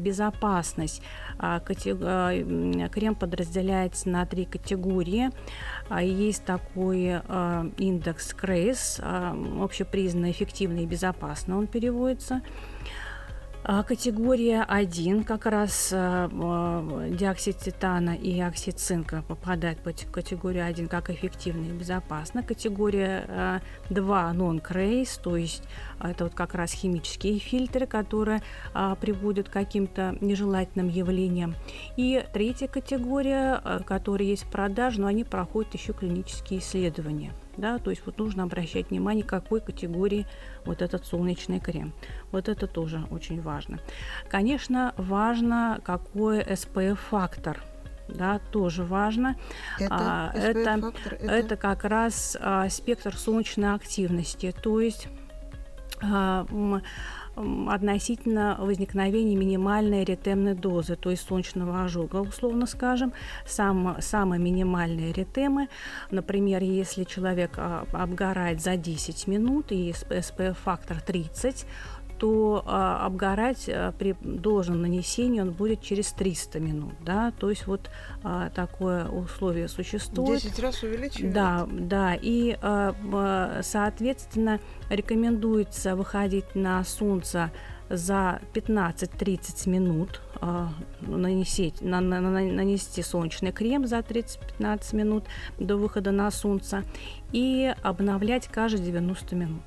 безопасность. 0.00 1.02
А, 1.38 1.60
а, 1.60 2.88
крем 2.88 3.14
подразделяется 3.14 4.08
на 4.08 4.26
три 4.26 4.44
категории. 4.44 5.30
Есть 6.00 6.44
такой 6.44 7.20
индекс 7.78 8.34
КРЭС, 8.34 9.00
общепризнанно 9.60 10.30
эффективно 10.30 10.80
и 10.80 10.86
безопасно 10.86 11.58
он 11.58 11.66
переводится. 11.66 12.42
А, 13.68 13.82
категория 13.82 14.62
1, 14.62 15.24
как 15.24 15.44
раз 15.46 15.90
а, 15.92 16.30
а, 16.32 17.08
диоксид 17.10 17.58
титана 17.58 18.14
и 18.14 18.40
оксид 18.40 18.78
цинка 18.78 19.24
попадают 19.26 19.80
под 19.80 20.06
категорию 20.12 20.66
1 20.66 20.86
как 20.86 21.10
эффективно 21.10 21.64
и 21.64 21.72
безопасно. 21.72 22.44
Категория 22.44 23.60
2 23.90 24.32
non-craze, 24.34 25.20
то 25.20 25.36
есть 25.36 25.64
это 26.00 26.24
вот 26.24 26.34
как 26.34 26.54
раз 26.54 26.70
химические 26.70 27.40
фильтры, 27.40 27.86
которые 27.86 28.40
приводят 29.00 29.48
к 29.48 29.52
каким-то 29.52 30.16
нежелательным 30.20 30.88
явлениям. 30.88 31.56
И 31.96 32.24
третья 32.32 32.68
категория, 32.68 33.60
которая 33.84 34.28
есть 34.28 34.44
в 34.44 34.48
продаже, 34.48 35.00
но 35.00 35.08
они 35.08 35.24
проходят 35.24 35.74
еще 35.74 35.92
клинические 35.92 36.60
исследования 36.60 37.32
да, 37.56 37.78
то 37.78 37.90
есть 37.90 38.02
вот 38.06 38.18
нужно 38.18 38.42
обращать 38.42 38.90
внимание, 38.90 39.24
какой 39.24 39.60
категории 39.60 40.26
вот 40.64 40.82
этот 40.82 41.06
солнечный 41.06 41.60
крем. 41.60 41.92
Вот 42.32 42.48
это 42.48 42.66
тоже 42.66 43.04
очень 43.10 43.40
важно. 43.40 43.78
Конечно, 44.28 44.94
важно, 44.96 45.80
какой 45.84 46.40
SPF-фактор 46.40 47.62
да, 48.08 48.40
тоже 48.52 48.84
важно. 48.84 49.36
Это, 49.78 49.88
а, 49.90 50.32
это, 50.32 50.92
это... 51.10 51.26
это 51.26 51.56
как 51.56 51.84
раз 51.84 52.36
а, 52.40 52.68
спектр 52.68 53.16
солнечной 53.16 53.74
активности, 53.74 54.54
то 54.62 54.80
есть 54.80 55.08
а, 56.02 56.46
относительно 57.36 58.56
возникновения 58.58 59.36
минимальной 59.36 60.04
ретемной 60.04 60.54
дозы, 60.54 60.96
то 60.96 61.10
есть 61.10 61.26
солнечного 61.28 61.84
ожога, 61.84 62.16
условно 62.16 62.66
скажем, 62.66 63.12
сам, 63.46 63.96
самые 64.00 64.40
минимальные 64.40 65.12
ретемы, 65.12 65.68
например, 66.10 66.62
если 66.62 67.04
человек 67.04 67.52
а, 67.58 67.84
обгорает 67.92 68.62
за 68.62 68.76
10 68.76 69.26
минут 69.26 69.70
и 69.70 69.90
SPF-фактор 69.90 71.00
30, 71.00 71.66
то 72.18 72.62
а, 72.66 73.04
обгорать 73.06 73.68
а, 73.68 73.92
при 73.92 74.16
должном 74.20 74.82
нанесении 74.82 75.40
он 75.40 75.52
будет 75.52 75.82
через 75.82 76.12
300 76.12 76.60
минут, 76.60 76.94
да, 77.04 77.32
то 77.38 77.50
есть 77.50 77.66
вот 77.66 77.90
а, 78.22 78.50
такое 78.50 79.08
условие 79.08 79.68
существует. 79.68 80.42
10 80.42 80.58
раз 80.60 80.82
увеличивает? 80.82 81.32
Да, 81.32 81.66
да, 81.70 82.14
и, 82.14 82.56
а, 82.60 83.60
соответственно, 83.62 84.60
рекомендуется 84.90 85.96
выходить 85.96 86.54
на 86.54 86.82
солнце 86.84 87.50
за 87.88 88.40
15-30 88.54 89.68
минут 89.68 90.20
э, 90.40 90.66
нанести, 91.02 91.72
на, 91.80 92.00
на, 92.00 92.20
нанести 92.20 93.02
солнечный 93.02 93.52
крем 93.52 93.86
за 93.86 93.98
30-15 93.98 94.96
минут 94.96 95.24
до 95.58 95.76
выхода 95.76 96.10
на 96.10 96.30
солнце 96.30 96.82
и 97.32 97.72
обновлять 97.82 98.48
каждые 98.48 98.86
90 98.86 99.36
минут. 99.36 99.62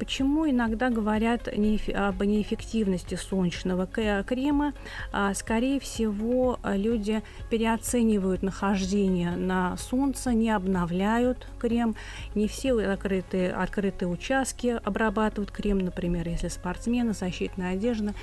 Почему 0.00 0.48
иногда 0.48 0.88
говорят 0.88 1.46
об 1.46 2.22
неэффективности 2.22 3.16
солнечного 3.16 3.86
крема? 3.86 4.72
А, 5.12 5.34
скорее 5.34 5.78
всего, 5.78 6.58
люди 6.64 7.22
переоценивают 7.50 8.42
нахождение 8.42 9.32
на 9.32 9.76
солнце, 9.76 10.32
не 10.32 10.50
обновляют 10.52 11.46
крем. 11.58 11.96
Не 12.34 12.48
все 12.48 12.72
открытые, 12.80 13.52
открытые 13.52 14.08
участки 14.08 14.80
обрабатывают 14.82 15.50
крем, 15.50 15.80
например, 15.80 16.26
если 16.26 16.48
спортсмены, 16.48 17.12
защитная 17.12 17.74
одежда 17.74 18.14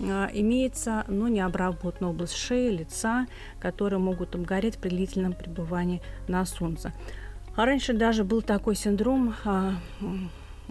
а, 0.00 0.30
имеется, 0.32 1.04
но 1.06 1.28
не 1.28 1.40
обработана 1.40 2.08
область 2.08 2.36
шеи, 2.36 2.70
лица, 2.70 3.26
которые 3.60 3.98
могут 3.98 4.34
обгореть 4.34 4.78
при 4.78 4.88
длительном 4.88 5.34
пребывании 5.34 6.00
на 6.28 6.46
солнце. 6.46 6.94
А 7.56 7.66
раньше 7.66 7.92
даже 7.92 8.24
был 8.24 8.40
такой 8.40 8.74
синдром 8.74 9.34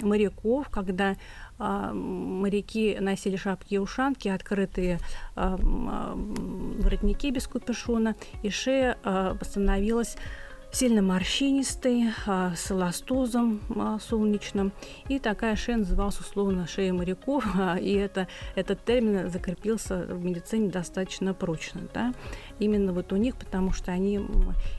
моряков, 0.01 0.69
когда 0.69 1.15
а, 1.57 1.93
моряки 1.93 2.97
носили 2.99 3.35
шапки 3.35 3.75
и 3.75 3.77
ушанки, 3.77 4.27
открытые 4.27 4.99
а, 5.35 5.57
воротники 5.57 7.31
без 7.31 7.47
капюшона, 7.47 8.15
и 8.43 8.49
шея 8.49 8.97
а, 9.03 9.37
становилась 9.41 10.17
сильно 10.71 11.01
морщинистый, 11.01 12.09
а, 12.27 12.53
с 12.55 12.69
эластозом 12.71 13.61
солнечным. 14.01 14.73
И 15.07 15.19
такая 15.19 15.55
шея 15.55 15.77
называлась 15.77 16.19
условно 16.19 16.67
шея 16.67 16.91
моряков, 16.91 17.45
и 17.79 17.93
это, 17.93 18.27
этот 18.55 18.83
термин 18.83 19.29
закрепился 19.29 19.99
в 19.99 20.23
медицине 20.25 20.69
достаточно 20.69 21.33
прочно. 21.33 21.81
Да? 21.93 22.13
Именно 22.59 22.93
вот 22.93 23.11
у 23.13 23.17
них, 23.17 23.35
потому 23.35 23.71
что 23.71 23.91
они 23.91 24.21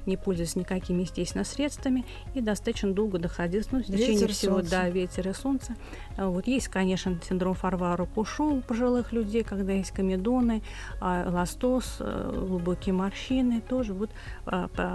не 0.07 0.17
пользуются 0.17 0.59
никакими 0.59 1.03
естественными 1.03 1.47
средствами 1.47 2.05
и 2.35 2.41
достаточно 2.41 2.93
долго 2.93 3.19
доходилось, 3.19 3.71
ну, 3.71 3.81
в 3.81 3.85
течение 3.85 4.13
ветер, 4.13 4.33
всего, 4.33 4.55
солнце. 4.55 4.71
да, 4.71 4.89
ветер 4.89 5.29
и 5.29 5.33
солнце. 5.33 5.77
Вот 6.17 6.47
есть, 6.47 6.69
конечно, 6.69 7.19
синдром 7.27 7.55
Фарвара 7.55 8.05
Пушу 8.07 8.57
у 8.57 8.61
пожилых 8.61 9.13
людей, 9.13 9.43
когда 9.43 9.73
есть 9.73 9.91
комедоны, 9.91 10.63
эластоз, 11.01 11.97
э, 12.01 12.45
глубокие 12.47 12.95
морщины, 12.95 13.61
тоже 13.61 13.93
вот 13.93 14.11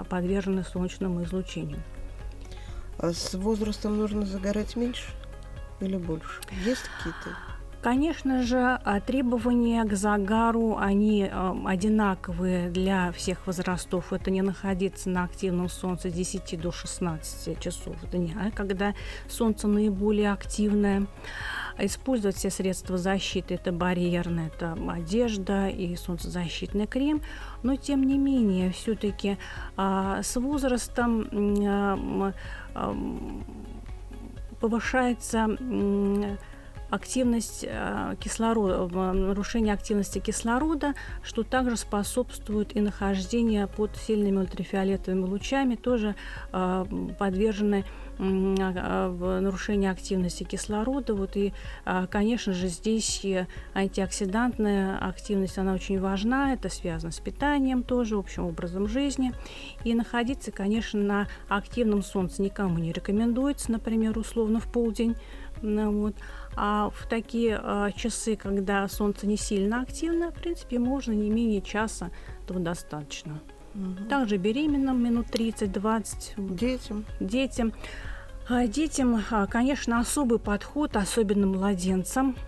подвержены 0.08 0.64
солнечному 0.64 0.92
солнечному 0.92 1.24
излучению. 1.24 1.82
А 2.98 3.12
с 3.12 3.34
возрастом 3.34 3.96
нужно 3.96 4.26
загорать 4.26 4.76
меньше 4.76 5.10
или 5.80 5.96
больше? 5.96 6.40
Есть 6.64 6.82
какие-то? 6.98 7.51
Конечно 7.82 8.44
же, 8.44 8.78
а, 8.84 9.00
требования 9.00 9.82
к 9.82 9.94
загару, 9.94 10.76
они 10.78 11.28
а, 11.28 11.52
одинаковые 11.66 12.70
для 12.70 13.10
всех 13.10 13.44
возрастов. 13.44 14.12
Это 14.12 14.30
не 14.30 14.40
находиться 14.40 15.10
на 15.10 15.24
активном 15.24 15.68
солнце 15.68 16.08
с 16.08 16.12
10 16.12 16.60
до 16.60 16.70
16 16.70 17.58
часов 17.58 17.96
дня, 18.08 18.52
когда 18.54 18.94
солнце 19.28 19.66
наиболее 19.66 20.30
активное 20.30 21.08
использовать 21.76 22.36
все 22.36 22.50
средства 22.50 22.98
защиты, 22.98 23.54
это 23.54 23.72
барьерная, 23.72 24.46
это 24.46 24.76
одежда 24.88 25.66
и 25.66 25.96
солнцезащитный 25.96 26.86
крем, 26.86 27.20
но 27.64 27.74
тем 27.74 28.04
не 28.04 28.16
менее 28.16 28.70
все-таки 28.70 29.38
а, 29.76 30.22
с 30.22 30.36
возрастом 30.36 31.26
а, 31.66 32.94
повышается 34.60 35.56
активность 36.92 37.64
э, 37.66 38.14
кислорода, 38.20 39.12
нарушение 39.12 39.74
активности 39.74 40.18
кислорода, 40.18 40.94
что 41.22 41.42
также 41.42 41.76
способствует 41.76 42.76
и 42.76 42.80
нахождению 42.80 43.66
под 43.66 43.96
сильными 43.96 44.38
ультрафиолетовыми 44.38 45.24
лучами, 45.24 45.74
тоже 45.74 46.14
э, 46.52 46.84
подвержены 47.18 47.84
в 48.18 49.40
нарушении 49.40 49.88
активности 49.88 50.44
кислорода. 50.44 51.14
Вот 51.14 51.34
и, 51.36 51.52
конечно 52.10 52.52
же, 52.52 52.68
здесь 52.68 53.24
антиоксидантная 53.74 54.98
активность, 54.98 55.58
она 55.58 55.72
очень 55.72 55.98
важна. 55.98 56.52
Это 56.52 56.68
связано 56.68 57.10
с 57.10 57.18
питанием 57.18 57.82
тоже, 57.82 58.16
общим 58.16 58.44
образом 58.44 58.86
жизни. 58.86 59.32
И 59.82 59.94
находиться, 59.94 60.52
конечно, 60.52 61.00
на 61.00 61.28
активном 61.48 62.02
солнце 62.02 62.42
никому 62.42 62.78
не 62.78 62.92
рекомендуется, 62.92 63.72
например, 63.72 64.16
условно 64.18 64.60
в 64.60 64.70
полдень. 64.70 65.16
Ну, 65.62 65.90
вот. 65.92 66.14
А 66.54 66.90
в 66.90 67.06
такие 67.06 67.58
а, 67.62 67.90
часы, 67.92 68.36
когда 68.36 68.86
солнце 68.88 69.26
не 69.26 69.36
сильно 69.36 69.80
активно, 69.80 70.30
в 70.30 70.34
принципе, 70.34 70.78
можно 70.78 71.12
не 71.12 71.30
менее 71.30 71.62
часа, 71.62 72.10
этого 72.44 72.60
достаточно. 72.60 73.40
Угу. 73.74 74.08
Также 74.08 74.36
беременным 74.36 75.02
минут 75.02 75.26
30-20. 75.30 76.54
Детям. 76.54 77.04
Детям. 77.20 77.72
А 78.48 78.66
детям, 78.66 79.22
а, 79.30 79.46
конечно, 79.46 79.98
особый 80.00 80.38
подход, 80.38 80.96
особенно 80.96 81.46
младенцам– 81.46 82.36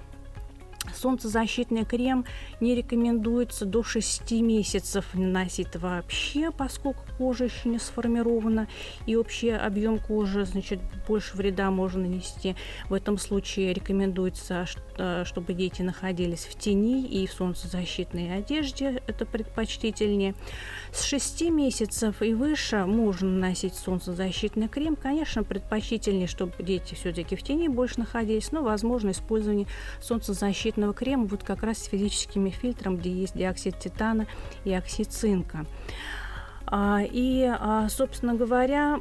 Солнцезащитный 0.93 1.85
крем 1.85 2.25
не 2.61 2.75
рекомендуется 2.75 3.65
до 3.65 3.83
6 3.83 4.31
месяцев 4.33 5.07
наносить 5.15 5.75
вообще, 5.77 6.51
поскольку 6.51 7.05
кожа 7.19 7.45
еще 7.45 7.69
не 7.69 7.79
сформирована, 7.79 8.69
и 9.07 9.17
общий 9.17 9.51
объем 9.51 9.99
кожи, 9.99 10.45
значит, 10.45 10.81
больше 11.09 11.37
вреда 11.37 11.71
можно 11.71 12.03
нанести. 12.03 12.55
В 12.89 12.95
этом 12.95 13.19
случае 13.19 13.73
рекомендуется, 13.73 14.67
э, 14.99 15.25
чтобы 15.25 15.55
дети 15.55 15.83
находились 15.83 16.45
в 16.45 16.59
тени 16.59 17.07
и 17.07 17.27
в 17.27 17.33
солнцезащитной 17.33 18.37
одежде, 18.37 19.03
это 19.07 19.25
предпочтительнее. 19.25 20.35
С 20.93 21.03
6 21.05 21.51
месяцев 21.51 22.23
и 22.23 22.35
выше 22.35 22.85
можно 22.85 23.29
наносить 23.31 23.75
солнцезащитный 23.75 24.69
крем. 24.69 24.97
Конечно, 24.97 25.43
предпочтительнее, 25.45 26.27
чтобы 26.27 26.53
дети 26.61 26.95
все-таки 26.95 27.37
в 27.37 27.43
тени 27.43 27.69
больше 27.69 28.01
находились, 28.01 28.53
но 28.53 28.63
возможно 28.63 29.11
использование 29.11 29.67
солнцезащитного 30.01 30.74
крема 30.93 31.27
вот 31.27 31.43
как 31.43 31.63
раз 31.63 31.79
с 31.79 31.87
физическими 31.87 32.51
фильтром, 32.51 32.97
где 32.97 33.11
есть 33.11 33.37
диоксид 33.37 33.79
титана 33.79 34.27
и 34.65 34.73
оксид 34.73 35.13
цинка. 35.13 35.67
А, 36.67 37.01
и, 37.03 37.45
а, 37.45 37.89
собственно 37.89 38.35
говоря, 38.35 39.01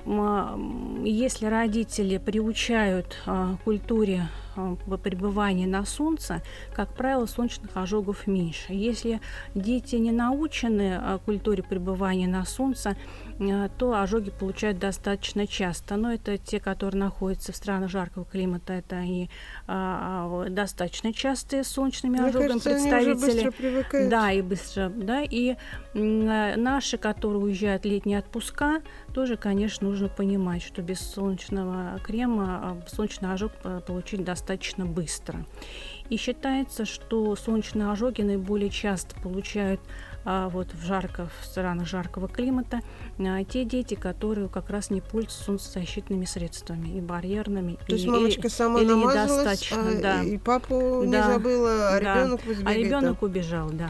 если 1.03 1.45
родители 1.45 2.17
приучают 2.17 3.17
к 3.25 3.57
культуре 3.63 4.27
пребывания 5.03 5.67
на 5.67 5.85
солнце, 5.85 6.41
как 6.73 6.93
правило, 6.93 7.25
солнечных 7.25 7.71
ожогов 7.75 8.27
меньше. 8.27 8.73
Если 8.73 9.19
дети 9.55 9.95
не 9.95 10.11
научены 10.11 10.99
э, 11.01 11.19
культуре 11.25 11.63
пребывания 11.63 12.27
на 12.27 12.45
солнце, 12.45 12.95
э, 13.39 13.69
то 13.77 14.01
ожоги 14.01 14.29
получают 14.31 14.79
достаточно 14.79 15.47
часто. 15.47 15.95
Но 15.95 16.13
это 16.13 16.37
те, 16.37 16.59
которые 16.59 16.99
находятся 16.99 17.51
в 17.51 17.55
странах 17.55 17.89
жаркого 17.89 18.25
климата, 18.25 18.73
это 18.73 18.95
они 18.95 19.29
достаточно 19.65 21.13
частые 21.13 21.63
солнечными 21.63 22.17
Мне 22.17 22.25
ожогами 22.27 22.59
кажется, 22.59 22.69
представители. 22.69 24.09
Да, 24.09 24.31
и 24.31 24.41
быстро, 24.41 24.89
да, 24.89 25.21
и 25.21 25.55
наши, 25.93 26.97
которые 26.97 27.41
уезжают 27.41 27.83
в 27.83 27.85
летние 27.85 28.19
отпуска, 28.19 28.81
тоже, 29.13 29.37
конечно, 29.37 29.87
нужно 29.87 30.09
понимать, 30.09 30.63
что 30.63 30.81
без 30.81 30.99
солнечного 30.99 31.99
крема 32.03 32.81
солнечный 32.87 33.31
ожог 33.33 33.51
получить 33.85 34.23
достаточно 34.23 34.85
быстро. 34.85 35.45
И 36.09 36.17
считается, 36.17 36.85
что 36.85 37.35
солнечные 37.35 37.89
ожоги 37.89 38.21
наиболее 38.21 38.69
часто 38.69 39.19
получают 39.21 39.79
а, 40.25 40.47
вот 40.49 40.73
в 40.73 40.85
жарко, 40.85 41.27
в 41.41 41.45
странах 41.45 41.87
жаркого 41.87 42.27
климата 42.27 42.79
а, 43.19 43.43
те 43.43 43.65
дети, 43.65 43.95
которые 43.95 44.47
как 44.47 44.69
раз 44.69 44.89
не 44.89 45.01
пользуются 45.01 45.43
солнцезащитными 45.43 46.25
средствами 46.25 46.97
и 46.97 47.01
барьерными. 47.01 47.77
То 47.87 47.95
и, 47.95 47.99
есть 47.99 48.07
мамочка 48.07 48.49
сама 48.49 48.79
или 48.79 48.87
намазалась, 48.87 49.71
а, 49.71 50.01
да. 50.01 50.23
и 50.23 50.37
папу 50.37 51.03
да. 51.05 51.05
не 51.05 51.33
забыла, 51.33 51.89
а 51.89 52.01
да. 52.01 52.15
ребенок 52.23 52.41
А 52.65 52.73
ребенок 52.73 53.23
убежал, 53.23 53.69
да. 53.71 53.89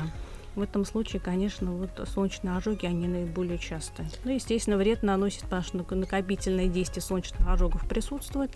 В 0.56 0.62
этом 0.62 0.86
случае, 0.86 1.20
конечно, 1.20 1.72
вот 1.72 1.90
солнечные 2.14 2.56
ожоги, 2.56 2.86
они 2.86 3.08
наиболее 3.08 3.58
частые. 3.58 4.08
Ну, 4.24 4.32
естественно, 4.32 4.78
вред 4.78 5.02
наносит, 5.02 5.42
потому 5.44 5.64
что 5.64 5.96
накопительное 5.96 6.68
действие 6.68 7.02
солнечных 7.02 7.48
ожогов 7.48 7.88
присутствует. 7.88 8.52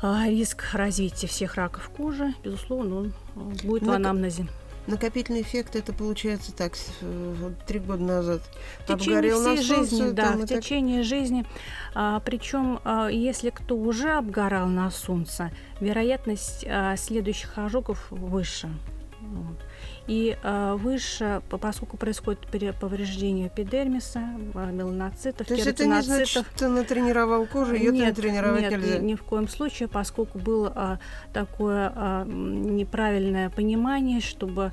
А, 0.00 0.28
риск 0.28 0.64
развития 0.72 1.26
всех 1.26 1.56
раков 1.56 1.88
кожи, 1.88 2.34
безусловно, 2.44 2.96
он 2.96 3.14
а, 3.34 3.40
будет 3.64 3.82
Нак... 3.82 3.90
в 3.90 3.96
анамнезе. 3.96 4.46
Накопительный 4.86 5.40
эффект 5.40 5.76
это 5.76 5.94
получается 5.94 6.54
так 6.54 6.74
три 7.66 7.80
года 7.80 8.02
назад. 8.02 8.42
В 8.86 8.94
течение 8.94 9.34
всей 9.34 9.62
жизни, 9.62 10.10
да, 10.10 10.32
в 10.32 10.46
течение 10.46 10.98
так... 10.98 11.06
жизни. 11.06 11.46
А, 11.94 12.20
причем, 12.20 12.80
а, 12.84 13.08
если 13.08 13.50
кто 13.50 13.76
уже 13.76 14.10
обгорал 14.12 14.68
на 14.68 14.90
солнце, 14.90 15.50
вероятность 15.80 16.66
а, 16.68 16.96
следующих 16.96 17.56
ожогов 17.56 18.06
выше. 18.10 18.68
Вот 19.22 19.56
и 20.06 20.36
э, 20.42 20.74
выше, 20.78 21.42
поскольку 21.48 21.96
происходит 21.96 22.40
повреждение 22.78 23.48
эпидермиса, 23.48 24.20
э, 24.54 24.70
меланоцитов, 24.70 25.46
То 25.46 25.54
есть 25.54 25.66
это 25.66 25.86
не 25.86 26.02
значит, 26.02 26.44
ты 26.56 26.68
натренировал 26.68 27.46
кожу, 27.46 27.74
ее 27.74 27.90
нет, 27.90 28.08
натренировать 28.08 28.62
нет, 28.62 28.72
нельзя? 28.72 28.98
Ни, 28.98 29.14
в 29.14 29.22
коем 29.22 29.48
случае, 29.48 29.88
поскольку 29.88 30.38
было 30.38 30.72
э, 30.74 31.32
такое 31.32 32.24
неправильное 32.24 33.50
понимание, 33.50 34.20
чтобы 34.20 34.72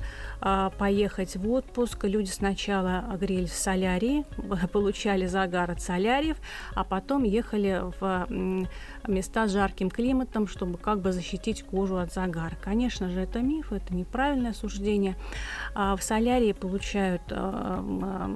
поехать 0.78 1.36
в 1.36 1.50
отпуск, 1.50 2.04
люди 2.04 2.30
сначала 2.30 3.04
грелись 3.18 3.50
в 3.50 3.56
солярии, 3.56 4.24
получали 4.72 5.26
загар 5.26 5.70
от 5.70 5.80
соляриев, 5.80 6.36
а 6.74 6.84
потом 6.84 7.22
ехали 7.22 7.82
в 8.00 8.66
места 9.06 9.48
с 9.48 9.52
жарким 9.52 9.90
климатом, 9.90 10.46
чтобы 10.46 10.78
как 10.78 11.00
бы 11.00 11.12
защитить 11.12 11.62
кожу 11.62 11.98
от 11.98 12.12
загара. 12.12 12.56
Конечно 12.62 13.08
же, 13.08 13.20
это 13.20 13.40
миф, 13.40 13.72
это 13.72 13.94
неправильное 13.94 14.52
суждение. 14.52 15.16
А 15.74 15.96
в 15.96 16.02
солярии 16.02 16.52
получают 16.52 17.22
а, 17.30 18.28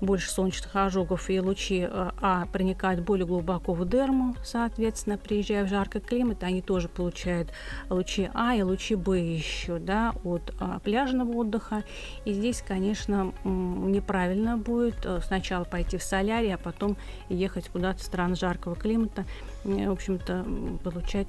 больше 0.00 0.30
солнечных 0.30 0.74
ожогов 0.76 1.30
и 1.30 1.40
лучи 1.40 1.86
э, 1.88 2.10
А 2.20 2.46
проникают 2.46 3.00
более 3.00 3.26
глубоко 3.26 3.72
в 3.72 3.88
дерму, 3.88 4.34
соответственно, 4.44 5.18
приезжая 5.18 5.64
в 5.64 5.68
жаркий 5.68 6.00
климат, 6.00 6.42
они 6.42 6.62
тоже 6.62 6.88
получают 6.88 7.52
лучи 7.88 8.30
А 8.34 8.54
и 8.54 8.62
лучи 8.62 8.94
Б 8.94 9.18
еще, 9.18 9.78
да, 9.78 10.14
от 10.24 10.54
а, 10.60 10.78
пляжного 10.80 11.32
отдыха. 11.32 11.82
И 12.24 12.32
здесь, 12.32 12.62
конечно, 12.66 13.32
неправильно 13.44 14.56
будет 14.56 15.04
э, 15.04 15.20
сначала 15.22 15.64
пойти 15.64 15.98
в 15.98 16.02
солярий, 16.02 16.54
а 16.54 16.58
потом 16.58 16.96
ехать 17.28 17.68
куда-то 17.68 17.98
в 17.98 18.02
страны 18.02 18.36
жаркого 18.36 18.76
климата, 18.76 19.24
в 19.66 19.92
общем-то, 19.92 20.46
получать 20.82 21.26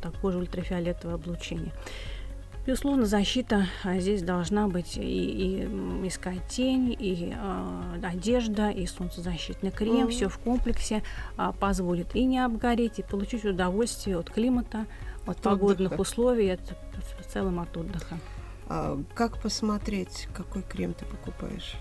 такое 0.00 0.32
же 0.32 0.38
ультрафиолетовое 0.38 1.16
облучение. 1.16 1.72
Безусловно, 2.66 3.06
защита 3.06 3.66
а, 3.82 3.98
здесь 3.98 4.22
должна 4.22 4.68
быть 4.68 4.98
и, 4.98 5.00
и 5.00 5.64
искать 6.06 6.46
тень, 6.48 6.94
и 6.98 7.32
э, 7.34 8.00
одежда, 8.02 8.68
и 8.68 8.86
солнцезащитный 8.86 9.70
крем. 9.70 10.08
Mm-hmm. 10.08 10.10
Все 10.10 10.28
в 10.28 10.36
комплексе 10.36 11.02
э, 11.38 11.52
позволит 11.58 12.14
и 12.14 12.26
не 12.26 12.44
обгореть, 12.44 12.98
и 12.98 13.02
получить 13.02 13.46
удовольствие 13.46 14.18
от 14.18 14.28
климата, 14.28 14.84
от, 15.22 15.38
от 15.38 15.42
погодных 15.42 15.92
отдыха. 15.92 16.00
условий, 16.02 16.50
от, 16.50 16.60
в 17.18 17.32
целом 17.32 17.58
от 17.60 17.74
отдыха. 17.74 18.18
А 18.68 19.00
как 19.14 19.40
посмотреть, 19.40 20.28
какой 20.34 20.60
крем 20.62 20.92
ты 20.92 21.06
покупаешь? 21.06 21.74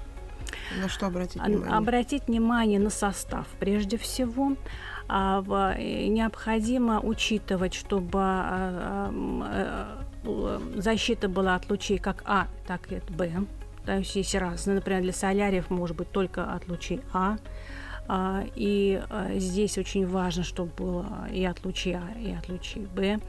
На 0.79 0.87
что 0.87 1.07
обратить 1.07 1.41
внимание? 1.41 1.77
Обратить 1.77 2.27
внимание 2.27 2.79
на 2.79 2.89
состав 2.89 3.45
прежде 3.59 3.97
всего. 3.97 4.55
А, 5.09 5.43
э, 5.77 6.07
необходимо 6.07 6.99
учитывать, 6.99 7.73
чтобы 7.73 8.19
а, 8.19 9.09
а, 9.11 10.07
Э, 10.27 10.59
защита 10.75 11.29
была 11.29 11.55
от 11.55 11.69
лучей 11.69 11.97
как 11.97 12.23
А, 12.25 12.47
так 12.67 12.91
и 12.91 12.95
от 12.95 13.09
Б. 13.09 13.31
То 13.85 13.97
есть 13.97 14.15
есть 14.15 14.35
разные. 14.35 14.75
Например, 14.75 15.01
для 15.01 15.13
соляриев 15.13 15.69
может 15.69 15.95
быть 15.95 16.11
только 16.11 16.43
от 16.53 16.67
лучей 16.67 17.01
А. 17.13 17.37
А, 18.07 18.43
и 18.55 19.01
а, 19.09 19.37
здесь 19.37 19.77
очень 19.77 20.07
важно, 20.07 20.43
чтобы 20.43 20.71
было 20.77 21.27
и 21.31 21.43
от 21.43 21.63
лучей 21.65 21.95
А, 21.95 22.09
и 22.19 22.31
от 22.31 22.47
лучей 22.47 22.85
Б. 22.85 23.19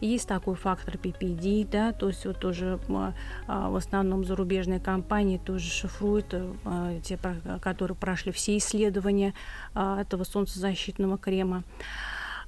Есть 0.00 0.26
такой 0.26 0.54
фактор 0.54 0.96
PPD, 0.96 1.68
да, 1.70 1.92
то 1.92 2.08
есть 2.08 2.24
вот 2.24 2.38
тоже 2.38 2.78
а, 2.88 3.68
в 3.68 3.76
основном 3.76 4.24
зарубежные 4.24 4.80
компании 4.80 5.38
тоже 5.38 5.70
шифруют, 5.70 6.34
те, 7.02 7.18
которые 7.60 7.96
прошли 7.96 8.32
все 8.32 8.56
исследования 8.56 9.34
этого 9.74 10.24
солнцезащитного 10.24 11.18
крема. 11.18 11.64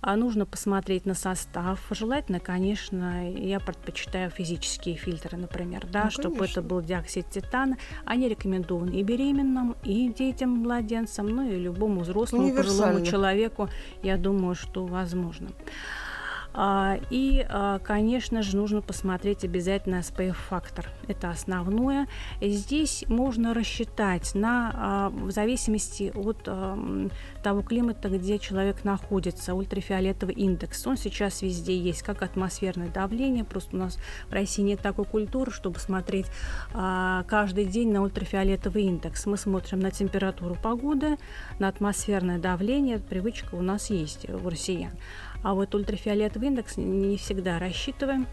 А 0.07 0.17
нужно 0.17 0.45
посмотреть 0.45 1.07
на 1.07 1.14
состав. 1.14 1.81
Желательно, 1.90 2.38
конечно, 2.38 3.33
я 3.33 3.59
предпочитаю 3.59 4.31
физические 4.31 4.97
фильтры, 4.97 5.38
например, 5.38 5.87
да, 5.90 6.05
ну, 6.05 6.11
чтобы 6.11 6.45
это 6.45 6.61
был 6.61 6.83
диоксид 6.83 7.31
титана. 7.31 7.79
Они 8.05 8.29
рекомендованы 8.29 8.90
и 8.90 9.03
беременным, 9.03 9.77
и 9.83 10.12
детям, 10.12 10.51
младенцам, 10.51 11.29
ну 11.29 11.49
и 11.49 11.57
любому 11.57 12.01
взрослому, 12.01 12.55
пожилому 12.55 13.03
человеку, 13.07 13.71
я 14.03 14.19
думаю, 14.19 14.55
что 14.55 14.85
возможно. 14.85 15.49
А, 16.57 16.99
и, 17.11 17.45
а, 17.49 17.81
конечно 17.81 18.43
же, 18.43 18.57
нужно 18.57 18.81
посмотреть 18.81 19.45
обязательно 19.45 19.97
SPF-фактор. 19.97 20.88
Это 21.09 21.31
основное. 21.31 22.07
Здесь 22.40 23.05
можно 23.09 23.55
рассчитать 23.55 24.35
на, 24.37 24.73
а, 24.75 25.09
в 25.11 25.33
зависимости 25.33 26.12
от 26.14 26.49
того 27.43 27.62
климата, 27.62 28.09
где 28.09 28.38
человек 28.38 28.85
находится, 28.85 29.55
ультрафиолетовый 29.55 30.35
индекс. 30.35 30.87
Он 30.87 30.97
сейчас 30.97 31.43
везде 31.43 31.77
есть, 31.77 32.03
как 32.03 32.23
атмосферное 32.23 32.88
давление. 32.88 33.45
Просто 33.45 33.77
у 33.77 33.79
нас 33.81 33.99
в 34.29 34.33
России 34.33 34.62
нет 34.62 34.81
такой 34.81 35.05
культуры, 35.05 35.51
чтобы 35.51 35.79
смотреть 35.81 36.27
каждый 36.73 37.64
день 37.64 37.93
на 37.93 38.03
ультрафиолетовый 38.03 38.85
индекс. 38.85 39.27
Мы 39.27 39.37
смотрим 39.37 39.81
на 39.81 39.90
температуру 39.90 40.57
погоды, 40.62 41.17
на 41.59 41.69
атмосферное 41.69 42.38
давление. 42.38 42.99
Привычка 42.99 43.55
у 43.55 43.62
нас 43.62 43.90
есть 43.90 44.29
у 44.31 44.49
россиян. 44.49 44.93
А 45.45 45.55
вот 45.55 45.75
ультрафиолетовый 45.75 46.49
индекс 46.49 46.77
не 46.77 47.17
всегда 47.19 47.59
рассчитываем. 47.61 48.27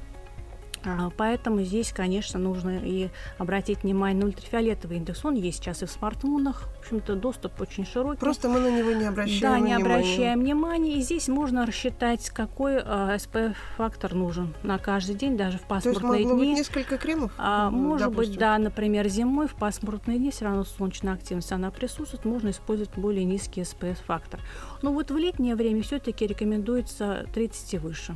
А, 0.83 1.11
поэтому 1.15 1.61
здесь, 1.61 1.91
конечно, 1.91 2.39
нужно 2.39 2.79
и 2.83 3.09
обратить 3.37 3.83
внимание 3.83 4.19
на 4.19 4.25
ультрафиолетовый 4.29 4.97
индекс. 4.97 5.23
Он 5.23 5.35
есть 5.35 5.59
сейчас 5.59 5.83
и 5.83 5.85
в 5.85 5.91
смартфонах. 5.91 6.63
В 6.77 6.79
общем-то, 6.79 7.13
доступ 7.15 7.61
очень 7.61 7.85
широкий. 7.85 8.19
Просто 8.19 8.49
мы 8.49 8.59
на 8.59 8.71
него 8.75 8.91
не 8.91 9.05
обращаем 9.05 9.41
Да, 9.41 9.59
не 9.59 9.75
внимания. 9.75 9.83
обращаем 9.95 10.39
внимания. 10.39 10.95
И 10.97 11.01
здесь 11.01 11.27
можно 11.27 11.67
рассчитать, 11.67 12.27
какой 12.31 12.79
а, 12.79 13.15
SPF-фактор 13.15 14.15
нужен 14.15 14.55
на 14.63 14.79
каждый 14.79 15.13
день, 15.13 15.37
даже 15.37 15.59
в 15.59 15.67
пасмурные 15.67 16.01
То 16.01 16.13
есть 16.15 16.29
дни. 16.31 16.39
быть 16.39 16.57
несколько 16.57 16.97
кремов? 16.97 17.31
А, 17.37 17.69
может 17.69 18.07
допустим? 18.07 18.31
быть, 18.31 18.39
да, 18.39 18.57
например, 18.57 19.07
зимой 19.07 19.47
в 19.47 19.53
пасмурные 19.53 20.17
дни 20.17 20.31
все 20.31 20.45
равно 20.45 20.63
солнечная 20.63 21.13
активность 21.13 21.51
она 21.51 21.69
присутствует, 21.69 22.25
можно 22.25 22.49
использовать 22.49 22.91
более 22.97 23.23
низкий 23.23 23.61
SPF-фактор. 23.61 24.39
Но 24.81 24.91
вот 24.91 25.11
в 25.11 25.17
летнее 25.17 25.55
время 25.55 25.83
все-таки 25.83 26.25
рекомендуется 26.27 27.25
30 27.33 27.73
и 27.73 27.77
выше. 27.77 28.15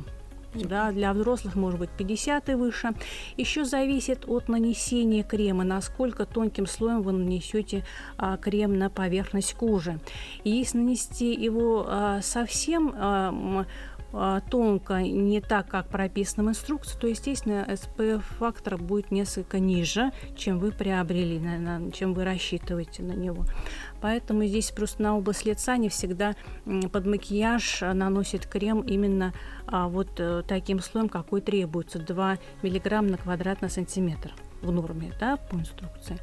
Да, 0.64 0.90
для 0.90 1.12
взрослых 1.12 1.54
может 1.54 1.78
быть 1.78 1.90
50 1.90 2.48
и 2.48 2.54
выше. 2.54 2.94
Еще 3.36 3.64
зависит 3.64 4.24
от 4.26 4.48
нанесения 4.48 5.22
крема, 5.22 5.64
насколько 5.64 6.24
тонким 6.24 6.66
слоем 6.66 7.02
вы 7.02 7.12
нанесете 7.12 7.84
а, 8.16 8.36
крем 8.36 8.78
на 8.78 8.88
поверхность 8.88 9.54
кожи. 9.54 9.98
И 10.44 10.50
если 10.50 10.78
нанести 10.78 11.32
его 11.32 11.84
а, 11.86 12.20
совсем 12.22 12.94
а, 12.96 13.66
тонко, 14.50 15.02
не 15.02 15.40
так, 15.40 15.68
как 15.68 15.88
прописано 15.88 16.44
в 16.44 16.48
инструкции, 16.50 16.98
то, 16.98 17.06
естественно, 17.06 17.66
SPF-фактор 17.68 18.78
будет 18.78 19.10
несколько 19.10 19.58
ниже, 19.58 20.10
чем 20.36 20.58
вы 20.58 20.72
приобрели, 20.72 21.40
чем 21.92 22.14
вы 22.14 22.24
рассчитываете 22.24 23.02
на 23.02 23.12
него. 23.12 23.44
Поэтому 24.00 24.44
здесь 24.44 24.70
просто 24.70 25.02
на 25.02 25.16
область 25.16 25.44
лица 25.44 25.76
не 25.76 25.88
всегда 25.88 26.34
под 26.92 27.06
макияж 27.06 27.82
а, 27.82 27.94
наносит 27.94 28.46
крем 28.46 28.80
именно 28.80 29.32
а, 29.66 29.88
вот 29.88 30.08
э, 30.18 30.42
таким 30.46 30.80
слоем, 30.80 31.08
какой 31.08 31.40
требуется, 31.40 31.98
2 31.98 32.38
мг 32.62 33.00
на 33.02 33.16
квадратный 33.16 33.70
сантиметр 33.70 34.32
в 34.62 34.70
норме, 34.70 35.12
да, 35.18 35.36
по 35.36 35.56
инструкции. 35.56 36.18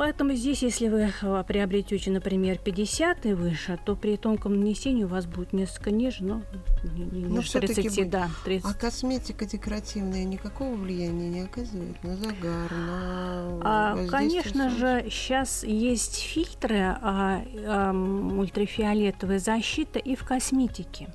Поэтому 0.00 0.32
здесь, 0.32 0.62
если 0.62 0.88
вы 0.88 1.12
э, 1.20 1.44
приобретете, 1.46 2.10
например, 2.10 2.56
50 2.56 3.26
и 3.26 3.34
выше, 3.34 3.78
то 3.84 3.94
при 3.94 4.16
тонком 4.16 4.58
нанесении 4.58 5.04
у 5.04 5.08
вас 5.08 5.26
будет 5.26 5.52
несколько 5.52 5.90
ниже, 5.90 6.24
но 6.24 6.40
Но 6.82 7.36
ниже 7.36 7.42
всё-таки 7.42 7.74
30, 7.82 7.98
будет. 7.98 8.08
да, 8.08 8.30
30. 8.46 8.70
А 8.70 8.72
косметика 8.72 9.44
декоративная 9.44 10.24
никакого 10.24 10.74
влияния 10.74 11.28
не 11.28 11.40
оказывает 11.42 12.02
на 12.02 12.16
загар, 12.16 12.72
на 12.72 13.60
А, 13.62 14.06
Конечно 14.06 14.70
же, 14.70 15.06
сейчас 15.10 15.64
есть 15.64 16.18
фильтры 16.18 16.96
а, 17.02 17.42
ам, 17.66 18.38
ультрафиолетовая 18.38 19.38
защита 19.38 19.98
и 19.98 20.16
в 20.16 20.24
косметике. 20.24 21.08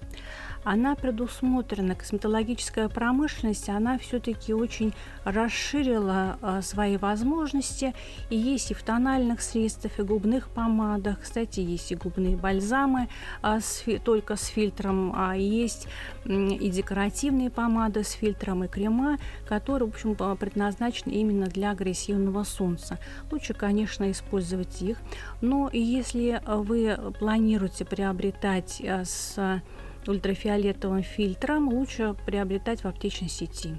Она 0.65 0.95
предусмотрена, 0.95 1.93
косметологическая 1.93 2.89
промышленность, 2.89 3.69
она 3.69 3.99
все-таки 3.99 4.51
очень 4.51 4.95
расширила 5.23 6.39
а, 6.41 6.63
свои 6.63 6.97
возможности. 6.97 7.93
И 8.31 8.35
есть 8.35 8.71
и 8.71 8.73
в 8.73 8.81
тональных 8.81 9.43
средствах, 9.43 9.99
и 9.99 10.01
губных 10.01 10.49
помадах. 10.49 11.21
Кстати, 11.21 11.59
есть 11.59 11.91
и 11.91 11.95
губные 11.95 12.35
бальзамы 12.35 13.09
а, 13.43 13.59
только 14.03 14.37
с 14.37 14.47
фильтром, 14.47 15.13
а 15.15 15.35
есть 15.35 15.87
и 16.25 16.69
декоративные 16.71 17.51
помады 17.51 18.03
с 18.03 18.13
фильтром, 18.13 18.63
и 18.63 18.67
крема, 18.67 19.19
которые, 19.47 19.87
в 19.87 19.93
общем, 19.93 20.15
а, 20.17 20.35
предназначены 20.35 21.11
именно 21.11 21.45
для 21.45 21.71
агрессивного 21.71 22.43
солнца. 22.43 22.97
Лучше, 23.31 23.53
конечно, 23.53 24.09
использовать 24.09 24.81
их. 24.81 24.97
Но 25.41 25.69
если 25.71 26.41
вы 26.47 26.97
планируете 27.19 27.85
приобретать 27.85 28.81
с 28.83 29.61
ультрафиолетовым 30.07 31.03
фильтром, 31.03 31.69
лучше 31.69 32.15
приобретать 32.25 32.81
в 32.81 32.85
аптечной 32.85 33.29
сети. 33.29 33.77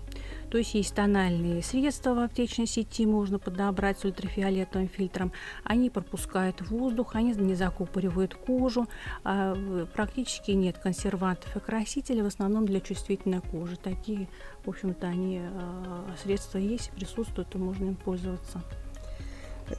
То 0.50 0.58
есть 0.58 0.74
есть 0.74 0.94
тональные 0.94 1.62
средства 1.62 2.14
в 2.14 2.18
аптечной 2.20 2.66
сети, 2.66 3.04
можно 3.04 3.38
подобрать 3.38 3.98
с 3.98 4.04
ультрафиолетовым 4.04 4.88
фильтром. 4.88 5.32
Они 5.64 5.90
пропускают 5.90 6.62
воздух, 6.70 7.14
они 7.14 7.32
не 7.32 7.54
закупоривают 7.54 8.34
кожу. 8.34 8.86
а, 9.24 9.54
в- 9.54 9.86
практически 9.86 10.52
нет 10.52 10.78
консервантов 10.78 11.56
и 11.56 11.60
красителей, 11.60 12.22
в 12.22 12.26
основном 12.26 12.66
для 12.66 12.80
чувствительной 12.80 13.40
кожи. 13.40 13.76
Такие, 13.76 14.28
в 14.64 14.68
общем-то, 14.68 15.06
они 15.06 15.40
а, 15.42 16.06
средства 16.22 16.58
есть, 16.58 16.90
присутствуют, 16.92 17.54
и 17.54 17.58
можно 17.58 17.86
им 17.86 17.96
пользоваться. 17.96 18.62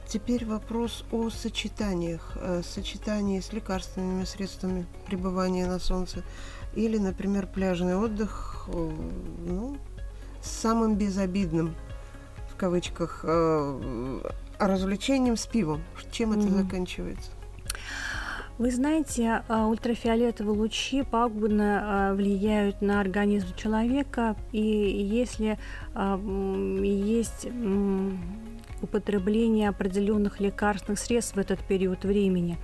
Теперь 0.06 0.44
вопрос 0.44 1.04
о 1.12 1.30
сочетаниях. 1.30 2.36
Э, 2.36 2.62
Сочетании 2.62 3.40
с 3.40 3.52
лекарственными 3.52 4.24
средствами 4.24 4.86
пребывания 5.06 5.66
на 5.66 5.78
солнце 5.78 6.22
или, 6.74 6.98
например, 6.98 7.46
пляжный 7.46 7.96
отдых, 7.96 8.68
э, 8.68 8.90
ну, 9.46 9.76
с 10.42 10.50
самым 10.50 10.96
безобидным, 10.96 11.74
в 12.52 12.56
кавычках, 12.56 13.20
э, 13.24 14.20
развлечением 14.58 15.36
с 15.36 15.46
пивом. 15.46 15.80
Чем 16.10 16.32
это 16.32 16.42
Мгм. 16.42 16.62
заканчивается? 16.64 17.30
Вы 18.58 18.72
знаете, 18.72 19.44
а, 19.48 19.68
ультрафиолетовые 19.68 20.58
лучи 20.58 21.04
пагубно 21.04 21.80
а, 22.10 22.14
влияют 22.14 22.82
на 22.82 23.00
организм 23.00 23.54
человека, 23.54 24.34
и 24.50 24.60
если 24.60 25.58
а, 25.94 26.18
есть 26.82 27.46
употребление 28.82 29.68
определенных 29.68 30.40
лекарственных 30.40 30.98
средств 30.98 31.36
в 31.36 31.38
этот 31.38 31.60
период 31.60 32.04
времени, 32.04 32.58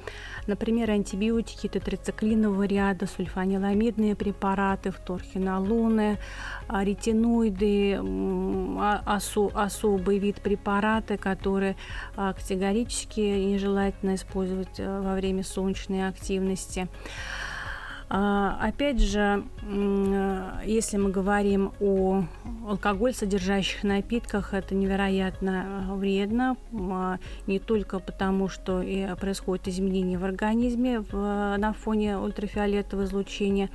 например, 0.46 0.90
антибиотики 0.90 1.68
тетрациклинового 1.68 2.64
ряда, 2.64 3.06
сульфаниламидные 3.06 4.14
препараты, 4.14 4.90
вторхинолоны, 4.90 6.18
ретиноиды, 6.68 7.94
а- 7.96 9.02
осо- 9.16 9.52
особый 9.54 10.18
вид 10.18 10.40
препараты, 10.40 11.16
которые 11.16 11.76
а, 12.16 12.32
категорически 12.32 13.20
нежелательно 13.20 14.14
использовать 14.14 14.78
а, 14.78 15.02
во 15.02 15.14
время 15.14 15.42
солнечной 15.42 16.08
активности. 16.08 16.88
А, 18.10 18.58
Опять 18.60 19.00
же, 19.00 19.44
э, 19.62 20.50
если 20.66 20.98
мы 20.98 21.10
говорим 21.10 21.72
о 21.80 22.24
алкоголь 22.68 23.14
содержащих 23.14 23.82
напитках, 23.82 24.52
это 24.54 24.74
невероятно 24.74 25.86
э, 25.90 25.94
вредно, 25.94 26.56
а, 26.72 27.18
не 27.46 27.58
только 27.58 27.98
потому, 27.98 28.48
что 28.48 28.82
и 28.82 29.14
происходит 29.16 29.68
изменение 29.68 30.18
в 30.18 30.24
организме 30.24 31.00
в- 31.00 31.56
на 31.56 31.72
фоне 31.72 32.18
ультрафиолетового 32.18 33.04
излучения, 33.06 33.70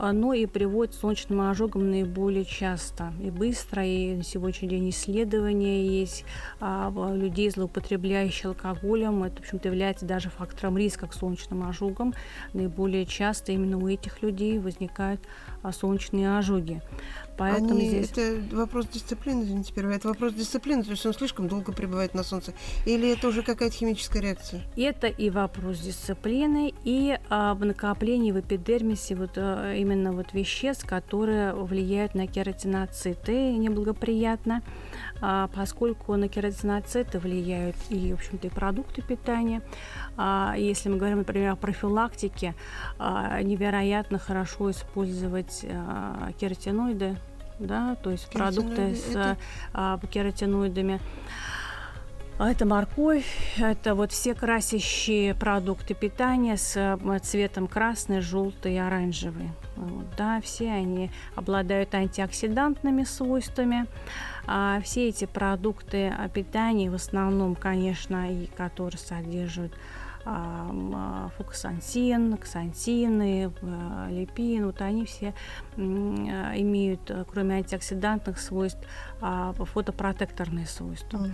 но 0.00 0.32
и 0.32 0.46
приводит 0.46 0.94
к 0.94 0.98
солнечным 0.98 1.42
ожогам 1.42 1.90
наиболее 1.90 2.44
часто 2.44 3.12
и 3.22 3.30
быстро. 3.30 3.84
И 3.84 4.14
на 4.14 4.22
сегодняшний 4.22 4.68
день 4.68 4.90
исследования 4.90 5.86
есть 5.86 6.24
а, 6.58 6.90
людей, 7.14 7.50
злоупотребляющих 7.50 8.46
алкоголем. 8.46 9.22
Это, 9.24 9.36
в 9.36 9.40
общем-то, 9.40 9.68
является 9.68 10.06
даже 10.06 10.30
фактором 10.30 10.78
риска 10.78 11.06
к 11.06 11.12
солнечным 11.12 11.68
ожогам. 11.68 12.14
Наиболее 12.54 13.04
часто 13.04 13.52
именно 13.52 13.76
у 13.76 13.88
этих 13.88 14.22
людей 14.22 14.58
возникают 14.58 15.20
солнечные 15.72 16.38
ожоги. 16.38 16.82
Поэтому 17.36 17.70
Они- 17.70 17.88
здесь... 17.88 18.10
Это 18.10 18.38
вопрос 18.54 18.86
дисциплины, 18.88 19.44
извините, 19.44 19.72
первое. 19.72 19.96
Это 19.96 20.08
вопрос 20.08 20.34
дисциплины, 20.34 20.82
то 20.84 20.90
есть 20.90 21.06
он 21.06 21.14
слишком 21.14 21.48
долго 21.48 21.72
пребывает 21.72 22.12
на 22.12 22.22
солнце. 22.22 22.52
Или 22.84 23.10
это 23.10 23.28
уже 23.28 23.42
какая-то 23.42 23.74
химическая 23.74 24.20
реакция? 24.20 24.62
Это 24.76 25.06
и 25.06 25.30
вопрос 25.30 25.78
дисциплины, 25.78 26.74
и 26.84 27.18
а, 27.30 27.54
в 27.54 27.64
накоплении 27.64 28.30
в 28.30 28.40
эпидермисе 28.40 29.14
вот, 29.14 29.30
а, 29.36 29.72
именно 29.74 30.12
вот 30.12 30.34
веществ, 30.34 30.86
которые 30.86 31.54
влияют 31.54 32.14
на 32.14 32.26
кератиноциты 32.26 33.52
неблагоприятно, 33.56 34.60
а, 34.60 35.09
поскольку 35.54 36.16
на 36.16 36.28
кератиноциты 36.28 37.18
влияют 37.18 37.76
и, 37.88 38.12
в 38.12 38.14
общем-то, 38.14 38.46
и 38.46 38.50
продукты 38.50 39.02
питания. 39.02 39.62
А, 40.16 40.54
если 40.56 40.88
мы 40.88 40.96
говорим, 40.96 41.18
например, 41.18 41.52
о 41.52 41.56
профилактике, 41.56 42.54
а, 42.98 43.40
невероятно 43.42 44.18
хорошо 44.18 44.70
использовать 44.70 45.64
а, 45.64 46.30
кератиноиды, 46.38 47.16
да, 47.58 47.96
то 47.96 48.10
есть 48.10 48.30
продукты 48.32 48.94
с 48.94 49.10
это? 49.10 49.36
а, 49.72 49.98
кератиноидами. 50.10 51.00
А 52.38 52.50
Это 52.50 52.64
морковь, 52.64 53.26
это 53.58 53.94
вот 53.94 54.12
все 54.12 54.34
красящие 54.34 55.34
продукты 55.34 55.92
питания 55.92 56.56
с 56.56 56.98
цветом 57.22 57.68
красный, 57.68 58.20
желтый 58.22 58.76
и 58.76 58.78
оранжевый. 58.78 59.50
Да, 60.16 60.40
все 60.40 60.70
они 60.70 61.10
обладают 61.34 61.94
антиоксидантными 61.94 63.04
свойствами. 63.04 63.86
А 64.46 64.80
все 64.82 65.08
эти 65.08 65.26
продукты 65.26 66.12
питания 66.34 66.90
в 66.90 66.94
основном, 66.94 67.54
конечно, 67.54 68.32
и 68.32 68.46
которые 68.46 68.98
содержат 68.98 69.72
а, 70.24 71.30
фуксантин, 71.36 72.36
ксантины, 72.36 73.50
а, 73.62 74.08
липин, 74.10 74.66
вот 74.66 74.82
они 74.82 75.06
все 75.06 75.32
а, 75.76 75.80
имеют, 76.56 77.10
кроме 77.32 77.56
антиоксидантных 77.56 78.38
свойств, 78.38 78.80
фотопротекторные 79.20 80.66
свойства. 80.66 81.18
Угу. 81.18 81.30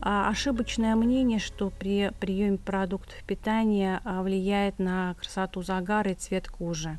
Ошибочное 0.00 0.96
мнение, 0.96 1.38
что 1.38 1.70
при 1.70 2.10
приеме 2.20 2.58
продуктов 2.58 3.22
питания 3.24 4.02
влияет 4.04 4.78
на 4.78 5.14
красоту 5.14 5.62
загара 5.62 6.10
и 6.10 6.14
цвет 6.14 6.48
кожи. 6.48 6.98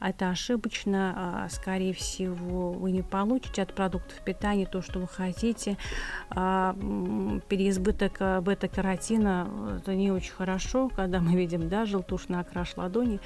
Это 0.00 0.30
ошибочно. 0.30 1.48
Скорее 1.50 1.92
всего, 1.92 2.72
вы 2.72 2.92
не 2.92 3.02
получите 3.02 3.62
от 3.62 3.74
продуктов 3.74 4.20
питания 4.20 4.66
то, 4.66 4.82
что 4.82 5.00
вы 5.00 5.08
хотите. 5.08 5.76
Переизбыток 6.30 8.42
бета-каротина– 8.42 9.78
это 9.78 9.94
не 9.94 10.10
очень 10.10 10.32
хорошо 10.32 10.90
когда 10.94 11.20
мы 11.20 11.34
видим, 11.34 11.68
да, 11.68 11.86
желтушный 11.86 12.40
окраш 12.40 12.76
ладони. 12.76 13.20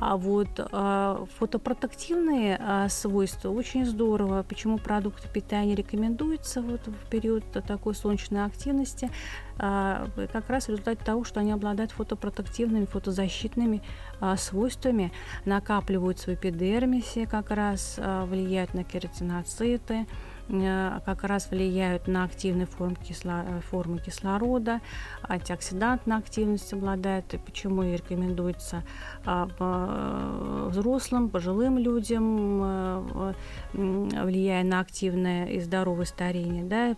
А 0.00 0.16
вот 0.16 0.48
а, 0.56 1.26
фотопротективные 1.38 2.56
а, 2.58 2.88
свойства 2.88 3.50
очень 3.50 3.84
здорово. 3.84 4.42
Почему 4.48 4.78
продукты 4.78 5.28
питания 5.28 5.74
рекомендуются 5.74 6.62
вот 6.62 6.80
в 6.86 7.10
период 7.10 7.44
такой 7.66 7.94
солнечной 7.94 8.46
активности? 8.46 9.10
А, 9.58 10.08
как 10.32 10.48
раз 10.48 10.64
в 10.64 10.68
результате 10.70 11.04
того, 11.04 11.24
что 11.24 11.40
они 11.40 11.52
обладают 11.52 11.92
фотопротективными, 11.92 12.86
фотозащитными 12.86 13.82
а, 14.20 14.38
свойствами, 14.38 15.12
накапливаются 15.44 16.30
в 16.30 16.34
эпидермисе, 16.34 17.26
как 17.26 17.50
раз 17.50 17.96
а, 17.98 18.24
влияют 18.24 18.72
на 18.72 18.84
кератиноциты, 18.84 20.06
Э, 20.06 20.29
как 20.50 21.24
раз 21.24 21.50
влияют 21.50 22.08
на 22.08 22.24
активные 22.24 22.66
формы, 22.66 22.96
кисло, 22.96 23.44
э, 23.46 23.60
формы 23.60 23.98
кислорода, 23.98 24.80
антиоксидантная 25.22 26.18
активность 26.18 26.72
обладает, 26.72 27.24
почему 27.44 27.82
и 27.82 27.92
рекомендуется 27.96 28.82
э, 29.24 30.66
взрослым, 30.70 31.28
пожилым 31.28 31.78
людям, 31.78 33.34
влияя 33.72 34.64
на 34.64 34.80
активное 34.80 35.46
и 35.46 35.60
здоровое 35.60 36.04
старение, 36.04 36.64
да, 36.64 36.96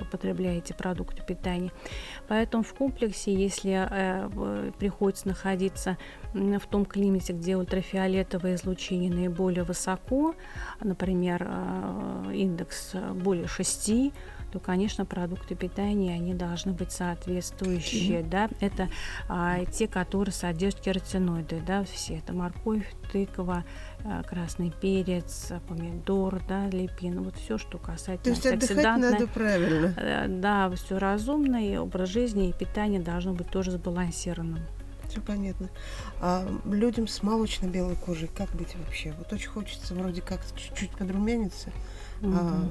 употребляете 0.00 0.74
продукты 0.74 1.22
питания. 1.22 1.72
Поэтому 2.28 2.62
в 2.62 2.72
комплексе, 2.74 3.34
если 3.34 3.88
приходится 4.78 5.28
находиться 5.28 5.96
в 6.32 6.66
том 6.68 6.84
климате, 6.84 7.32
где 7.32 7.56
ультрафиолетовое 7.56 8.56
излучение 8.56 9.10
наиболее 9.10 9.64
высоко, 9.64 10.34
например, 10.80 11.46
э, 11.48 12.32
индекс 12.34 12.94
более 13.14 13.46
6, 13.46 14.12
то, 14.52 14.60
конечно, 14.60 15.04
продукты 15.04 15.54
питания, 15.54 16.14
они 16.14 16.34
должны 16.34 16.72
быть 16.72 16.92
соответствующие, 16.92 18.20
mm-hmm. 18.20 18.28
да, 18.28 18.48
это 18.60 18.88
а, 19.28 19.64
те, 19.66 19.88
которые 19.88 20.32
содержат 20.32 20.80
керотиноиды, 20.80 21.60
да, 21.66 21.84
все, 21.84 22.18
это 22.18 22.32
морковь, 22.32 22.86
тыква, 23.12 23.64
а, 24.04 24.22
красный 24.22 24.70
перец, 24.70 25.52
помидор, 25.68 26.40
да, 26.48 26.68
липин, 26.68 27.22
вот 27.22 27.36
все, 27.36 27.58
что 27.58 27.78
касается 27.78 28.24
То 28.24 28.30
есть 28.30 28.46
отдыхать 28.46 28.98
надо 28.98 29.26
правильно. 29.26 29.94
Э, 29.96 30.26
да, 30.28 30.70
все 30.70 30.98
разумно, 30.98 31.56
и 31.56 31.76
образ 31.76 32.08
жизни 32.08 32.48
и 32.48 32.52
питание 32.52 33.00
должно 33.00 33.32
быть 33.32 33.50
тоже 33.50 33.72
сбалансированным 33.72 34.62
все 35.08 35.20
понятно. 35.20 35.68
А 36.20 36.46
людям 36.64 37.08
с 37.08 37.22
молочно-белой 37.22 37.96
кожей 37.96 38.28
как 38.28 38.50
быть 38.50 38.74
вообще? 38.76 39.14
Вот 39.18 39.32
очень 39.32 39.48
хочется 39.48 39.94
вроде 39.94 40.22
как 40.22 40.40
чуть-чуть 40.56 40.90
подрумяниться. 40.90 41.70
Угу. 42.22 42.32
А, 42.34 42.68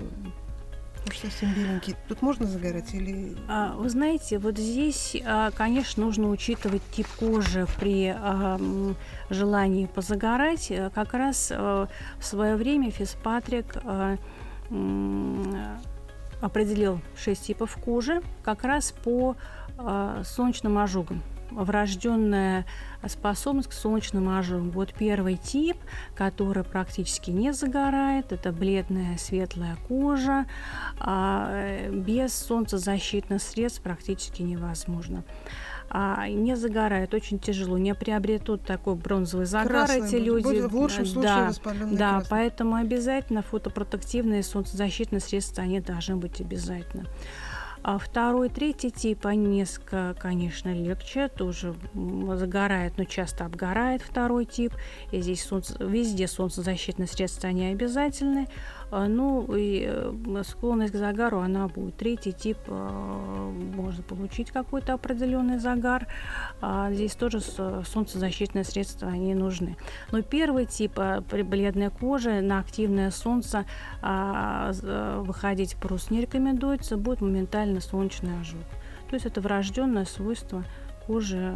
Уж 1.07 1.17
совсем 1.19 1.53
беленький. 1.53 1.95
Тут 2.07 2.23
можно 2.23 2.47
загорать 2.47 2.93
или... 2.95 3.37
А, 3.47 3.75
вы 3.75 3.89
знаете, 3.89 4.39
вот 4.39 4.57
здесь, 4.57 5.15
а, 5.23 5.51
конечно, 5.51 6.03
нужно 6.03 6.29
учитывать 6.29 6.81
тип 6.91 7.07
кожи 7.19 7.67
при 7.79 8.15
желании 9.29 9.85
позагорать. 9.85 10.71
Как 10.95 11.13
раз 11.13 11.51
в 11.51 11.89
свое 12.21 12.55
время 12.55 12.89
Физпатрик 12.89 13.75
определил 16.41 17.01
шесть 17.15 17.45
типов 17.45 17.77
кожи 17.77 18.21
как 18.43 18.63
раз 18.63 18.91
по 18.91 19.35
солнечным 20.23 20.77
ожогам 20.79 21.21
врожденная 21.55 22.65
способность 23.07 23.69
к 23.69 23.73
солнечному 23.73 24.37
ожогу. 24.37 24.69
Вот 24.71 24.93
первый 24.93 25.37
тип, 25.37 25.77
который 26.15 26.63
практически 26.63 27.31
не 27.31 27.53
загорает, 27.53 28.31
это 28.31 28.51
бледная 28.51 29.17
светлая 29.17 29.77
кожа, 29.87 30.45
а 30.99 31.49
э, 31.51 31.91
без 31.91 32.33
солнцезащитных 32.33 33.41
средств 33.41 33.81
практически 33.81 34.41
невозможно 34.41 35.23
а 35.89 36.27
не 36.27 36.55
загорают, 36.55 37.13
очень 37.13 37.39
тяжело, 37.39 37.77
не 37.77 37.93
приобретут 37.93 38.63
такой 38.63 38.95
бронзовый 38.95 39.45
загар 39.45 39.85
Красный, 39.85 40.07
эти 40.07 40.15
люди. 40.15 40.43
Будет 40.43 40.71
в 40.71 40.75
лучшем 40.75 41.05
случае 41.05 41.51
да, 41.63 41.73
да, 41.91 42.09
красный. 42.11 42.29
поэтому 42.29 42.75
обязательно 42.75 43.41
фотопротективные 43.41 44.43
солнцезащитные 44.43 45.19
средства, 45.19 45.63
они 45.63 45.79
должны 45.79 46.15
быть 46.17 46.41
обязательно. 46.41 47.05
А 47.87 47.99
второй, 47.99 48.49
третий 48.49 48.89
тип, 48.89 49.27
они 49.27 49.45
несколько, 49.45 50.15
конечно, 50.17 50.73
легче, 50.73 51.27
тоже 51.27 51.75
загорает, 52.33 52.97
но 52.97 53.03
часто 53.03 53.45
обгорает 53.45 54.01
второй 54.01 54.45
тип. 54.45 54.73
И 55.11 55.21
здесь 55.21 55.43
солнце, 55.43 55.75
везде 55.79 56.27
солнцезащитные 56.27 57.07
средства, 57.07 57.49
они 57.49 57.67
обязательны. 57.67 58.47
А, 58.91 59.07
ну 59.07 59.55
и 59.55 59.85
э, 59.87 60.43
склонность 60.43 60.93
к 60.93 60.97
загару, 60.97 61.39
она 61.39 61.67
будет. 61.67 61.97
Третий 61.97 62.31
тип 62.31 62.57
а, 62.67 63.51
можно 63.75 64.03
получить 64.03 64.51
какой-то 64.51 64.93
определенный 64.93 65.59
загар. 65.59 66.07
А 66.61 66.91
здесь 66.91 67.15
тоже 67.15 67.39
солнцезащитные 67.41 68.63
средства, 68.63 69.09
они 69.09 69.33
нужны. 69.33 69.77
Но 70.11 70.21
первый 70.21 70.65
тип 70.65 70.93
при 71.29 71.41
бледной 71.41 71.89
коже 71.89 72.41
на 72.41 72.59
активное 72.59 73.11
солнце 73.11 73.65
выходить 74.01 75.75
просто 75.77 76.13
не 76.13 76.21
рекомендуется, 76.21 76.97
будет 76.97 77.21
моментально 77.21 77.81
солнечный 77.81 78.39
ожог. 78.39 78.61
То 79.09 79.15
есть 79.15 79.25
это 79.25 79.41
врожденное 79.41 80.05
свойство 80.05 80.63
кожи, 81.05 81.55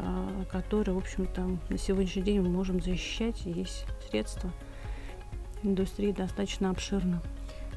которое, 0.52 0.94
в 0.94 0.98
общем-то, 0.98 1.58
на 1.70 1.78
сегодняшний 1.78 2.22
день 2.22 2.42
мы 2.42 2.50
можем 2.50 2.82
защищать. 2.82 3.42
Есть 3.46 3.86
средства 4.10 4.52
индустрии 5.64 6.12
достаточно 6.12 6.70
обширна. 6.70 7.22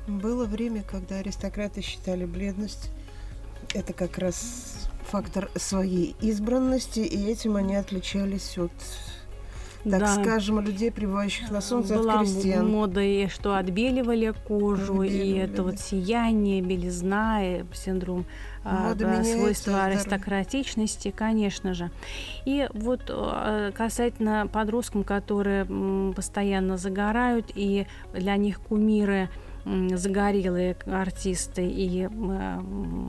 Было 0.07 0.47
время, 0.47 0.83
когда 0.83 1.17
аристократы 1.19 1.81
считали 1.81 2.25
бледность 2.25 2.91
это 3.75 3.93
как 3.93 4.19
раз 4.19 4.89
фактор 5.07 5.51
своей 5.57 6.15
избранности, 6.21 7.01
и 7.01 7.31
этим 7.31 7.57
они 7.57 7.77
отличались 7.77 8.59
от 8.59 8.73
так 9.85 10.01
да. 10.01 10.15
скажем, 10.15 10.61
людей, 10.61 10.93
пребывающих 10.93 11.51
на 11.51 11.61
солнце 11.61 11.95
Была 11.95 12.21
от 12.21 12.21
крестьян. 12.21 12.69
мода, 12.69 13.01
и 13.01 13.29
что 13.29 13.57
отбеливали 13.57 14.33
кожу, 14.47 15.03
отбеливали. 15.03 15.27
и 15.27 15.37
это 15.39 15.63
вот 15.63 15.81
сияние, 15.81 16.63
белизна, 16.63 17.43
и 17.43 17.65
синдром 17.73 18.25
а, 18.65 18.95
да, 18.95 19.25
свойства 19.25 19.85
аристократичности, 19.85 21.11
конечно 21.11 21.75
же. 21.75 21.91
И 22.45 22.69
вот 22.73 23.03
а, 23.09 23.73
касательно 23.73 24.47
подросткам, 24.47 25.03
которые 25.03 25.67
постоянно 26.15 26.77
загорают, 26.77 27.51
и 27.55 27.87
для 28.13 28.37
них 28.37 28.61
кумиры– 28.61 29.29
загорелые 29.65 30.77
артисты 30.87 31.67
и 31.67 32.09
э, 32.11 32.61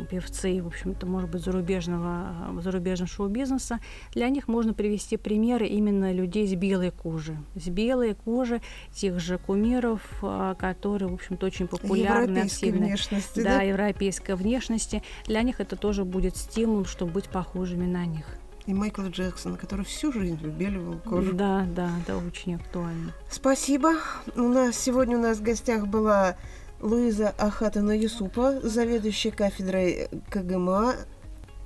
певцы, 0.09 0.61
в 0.61 0.67
общем-то, 0.67 1.05
может 1.05 1.29
быть, 1.29 1.43
зарубежного, 1.43 2.61
зарубежного 2.61 3.09
шоу-бизнеса, 3.09 3.79
для 4.13 4.29
них 4.29 4.47
можно 4.47 4.73
привести 4.73 5.17
примеры 5.17 5.67
именно 5.67 6.11
людей 6.11 6.47
с 6.47 6.53
белой 6.53 6.91
кожей. 6.91 7.37
С 7.55 7.67
белой 7.69 8.13
кожи 8.13 8.61
тех 8.93 9.19
же 9.19 9.37
кумиров, 9.37 10.01
э, 10.21 10.55
которые, 10.57 11.09
в 11.09 11.13
общем-то, 11.15 11.45
очень 11.45 11.67
популярны, 11.67 12.39
активны. 12.39 12.85
внешности, 12.85 13.39
да, 13.41 13.57
да, 13.57 13.61
европейской 13.61 14.35
внешности. 14.35 15.01
Для 15.25 15.41
них 15.41 15.59
это 15.59 15.75
тоже 15.75 16.05
будет 16.05 16.37
стимулом, 16.37 16.85
чтобы 16.85 17.13
быть 17.13 17.29
похожими 17.29 17.85
на 17.85 18.05
них 18.05 18.25
и 18.65 18.73
Майкл 18.73 19.03
Джексон, 19.03 19.57
который 19.57 19.85
всю 19.85 20.11
жизнь 20.11 20.37
выбеливал 20.37 20.99
кожу. 20.99 21.33
Да, 21.33 21.67
да, 21.75 21.91
это 22.01 22.17
очень 22.17 22.55
актуально. 22.55 23.13
Спасибо. 23.29 23.95
У 24.35 24.47
нас 24.47 24.77
сегодня 24.77 25.17
у 25.17 25.21
нас 25.21 25.37
в 25.37 25.43
гостях 25.43 25.87
была 25.87 26.37
Луиза 26.81 27.33
Ахатана 27.37 27.97
Юсупа, 27.97 28.59
заведующая 28.61 29.31
кафедрой 29.31 30.09
КГМА 30.29 30.95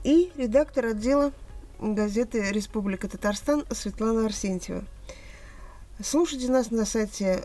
и 0.04 0.32
редактор 0.38 0.88
отдела 0.88 1.32
газеты 1.80 2.52
«Республика 2.52 3.08
Татарстан» 3.08 3.64
Светлана 3.72 4.26
Арсентьева. 4.26 4.84
Слушайте 6.02 6.52
нас 6.52 6.72
на 6.72 6.86
сайте 6.86 7.44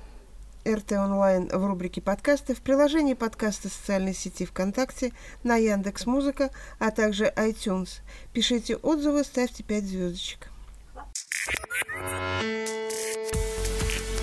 РТ 0.66 0.92
онлайн 0.92 1.48
в 1.48 1.66
рубрике 1.66 2.00
подкасты, 2.00 2.54
в 2.54 2.60
приложении 2.60 3.14
подкаста 3.14 3.68
социальной 3.68 4.14
сети 4.14 4.46
ВКонтакте, 4.46 5.12
на 5.42 5.56
Яндекс 5.56 6.06
Музыка, 6.06 6.50
а 6.78 6.90
также 6.90 7.32
iTunes. 7.36 8.00
Пишите 8.32 8.76
отзывы, 8.76 9.24
ставьте 9.24 9.62
5 9.62 9.84
звездочек. 9.84 10.48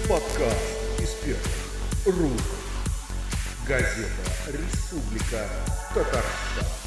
Подкаст 0.07 0.99
из 0.99 1.09
первых 1.25 2.19
рук. 2.19 2.41
Газета 3.67 4.07
«Республика 4.47 5.45
Татарстан». 5.93 6.78